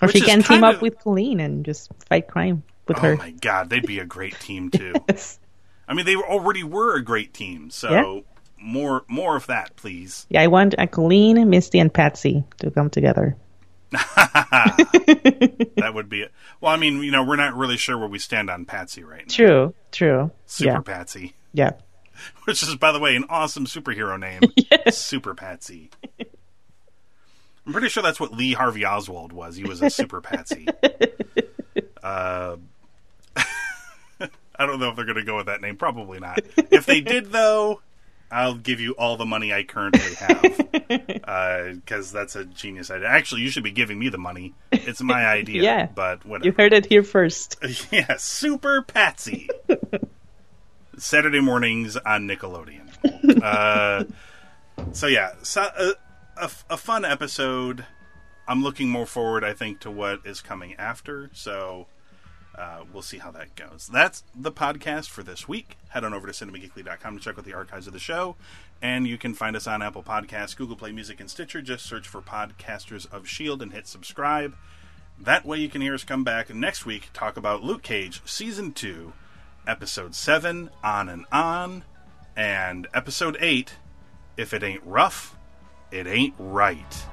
Or 0.00 0.06
Which 0.06 0.12
she 0.16 0.20
can 0.20 0.38
team 0.38 0.42
kind 0.44 0.64
up 0.64 0.76
of- 0.76 0.82
with 0.82 0.98
Colleen 0.98 1.40
and 1.40 1.64
just 1.64 1.90
fight 2.08 2.28
crime 2.28 2.62
with 2.88 2.98
Oh 2.98 3.00
her. 3.02 3.12
Oh 3.12 3.16
my 3.16 3.30
god, 3.30 3.70
they'd 3.70 3.86
be 3.86 3.98
a 3.98 4.04
great 4.04 4.38
team 4.40 4.70
too. 4.70 4.92
Yes. 5.08 5.38
I 5.88 5.94
mean, 5.94 6.06
they 6.06 6.16
already 6.16 6.64
were 6.64 6.96
a 6.96 7.02
great 7.02 7.34
team, 7.34 7.70
so 7.70 7.90
Yeah. 7.90 8.20
more 8.60 9.04
more 9.08 9.36
of 9.36 9.46
that, 9.48 9.74
please. 9.76 10.26
Yeah, 10.30 10.42
I 10.42 10.46
want 10.46 10.74
a 10.78 10.86
Colleen, 10.86 11.48
Misty, 11.50 11.78
and 11.78 11.92
Patsy 11.92 12.44
to 12.58 12.70
come 12.70 12.88
together. 12.88 13.36
That 15.76 15.92
would 15.94 16.08
be 16.08 16.22
it. 16.22 16.32
Well, 16.60 16.72
I 16.72 16.76
mean, 16.76 17.02
you 17.02 17.10
know, 17.10 17.24
we're 17.24 17.36
not 17.36 17.54
really 17.56 17.76
sure 17.76 17.98
where 17.98 18.08
we 18.08 18.18
stand 18.18 18.48
on 18.50 18.64
Patsy 18.64 19.02
right 19.02 19.26
now. 19.26 19.34
True. 19.34 19.74
True. 19.90 20.30
Super 20.46 20.70
yeah. 20.70 20.80
Patsy, 20.80 21.34
Yeah. 21.52 21.72
which 22.44 22.62
is, 22.62 22.76
by 22.76 22.92
the 22.92 22.98
way, 23.00 23.16
an 23.16 23.24
awesome 23.28 23.66
superhero 23.66 24.18
name. 24.18 24.42
yes. 24.70 24.98
Super 24.98 25.34
Patsy. 25.34 25.90
I'm 27.66 27.72
pretty 27.72 27.88
sure 27.88 28.02
that's 28.02 28.20
what 28.20 28.32
Lee 28.32 28.52
Harvey 28.52 28.84
Oswald 28.84 29.32
was. 29.32 29.56
He 29.56 29.64
was 29.64 29.82
a 29.82 29.90
Super 29.90 30.20
Patsy. 30.20 30.66
Uh, 32.02 32.56
I 34.56 34.66
don't 34.66 34.78
know 34.80 34.90
if 34.90 34.96
they're 34.96 35.04
going 35.04 35.16
to 35.16 35.24
go 35.24 35.36
with 35.36 35.46
that 35.46 35.60
name. 35.60 35.76
Probably 35.76 36.20
not. 36.20 36.40
If 36.70 36.86
they 36.86 37.00
did, 37.00 37.32
though, 37.32 37.80
I'll 38.32 38.54
give 38.54 38.80
you 38.80 38.92
all 38.92 39.18
the 39.18 39.26
money 39.26 39.52
I 39.52 39.62
currently 39.62 40.14
have 40.14 40.42
because 41.84 42.10
that's 42.10 42.34
a 42.34 42.46
genius 42.46 42.90
idea. 42.90 43.08
Actually, 43.08 43.42
you 43.42 43.50
should 43.50 43.62
be 43.62 43.70
giving 43.72 43.98
me 43.98 44.08
the 44.08 44.18
money. 44.18 44.54
It's 44.72 45.02
my 45.02 45.26
idea. 45.38 45.62
Yeah. 45.62 45.86
but 45.94 46.22
You 46.42 46.52
heard 46.52 46.72
it 46.72 46.86
here 46.86 47.02
first. 47.02 47.58
yeah, 47.92 48.16
Super 48.16 48.80
Patsy. 48.80 49.50
Saturday 50.96 51.40
mornings 51.40 51.96
on 51.98 52.26
Nickelodeon. 52.26 52.88
Uh, 53.42 54.04
so 54.92 55.06
yeah, 55.06 55.32
so, 55.42 55.62
uh, 55.62 55.92
a, 56.38 56.50
a 56.70 56.76
fun 56.76 57.04
episode. 57.04 57.84
I'm 58.48 58.62
looking 58.62 58.88
more 58.88 59.06
forward, 59.06 59.44
I 59.44 59.52
think, 59.52 59.80
to 59.80 59.90
what 59.90 60.20
is 60.24 60.40
coming 60.40 60.74
after. 60.74 61.30
So 61.34 61.86
uh, 62.56 62.84
we'll 62.92 63.02
see 63.02 63.18
how 63.18 63.30
that 63.30 63.54
goes. 63.56 63.88
That's 63.92 64.24
the 64.34 64.52
podcast 64.52 65.08
for 65.08 65.22
this 65.22 65.48
week. 65.48 65.76
Head 65.88 66.04
on 66.04 66.12
over 66.12 66.26
to 66.26 66.32
cinemageekly.com 66.32 67.18
to 67.18 67.22
check 67.22 67.38
out 67.38 67.44
the 67.44 67.54
archives 67.54 67.86
of 67.86 67.92
the 67.92 67.98
show. 67.98 68.36
And 68.80 69.06
you 69.06 69.16
can 69.16 69.32
find 69.34 69.56
us 69.56 69.66
on 69.66 69.80
Apple 69.80 70.02
Podcasts, 70.02 70.56
Google 70.56 70.76
Play 70.76 70.92
Music, 70.92 71.20
and 71.20 71.30
Stitcher. 71.30 71.62
Just 71.62 71.86
search 71.86 72.06
for 72.06 72.20
Podcasters 72.20 73.10
of 73.12 73.24
S.H.I.E.L.D. 73.24 73.62
and 73.62 73.72
hit 73.72 73.86
subscribe. 73.86 74.54
That 75.18 75.46
way 75.46 75.58
you 75.58 75.68
can 75.68 75.80
hear 75.80 75.94
us 75.94 76.04
come 76.04 76.24
back 76.24 76.52
next 76.52 76.84
week, 76.84 77.10
talk 77.12 77.36
about 77.36 77.62
Luke 77.62 77.82
Cage, 77.82 78.20
Season 78.24 78.72
2, 78.72 79.12
Episode 79.66 80.14
7, 80.14 80.70
On 80.82 81.08
and 81.08 81.26
On. 81.30 81.84
And 82.36 82.88
episode 82.92 83.36
8 83.38 83.74
If 84.36 84.52
It 84.52 84.62
Ain't 84.62 84.82
Rough, 84.84 85.36
It 85.90 86.06
Ain't 86.06 86.34
Right. 86.38 87.06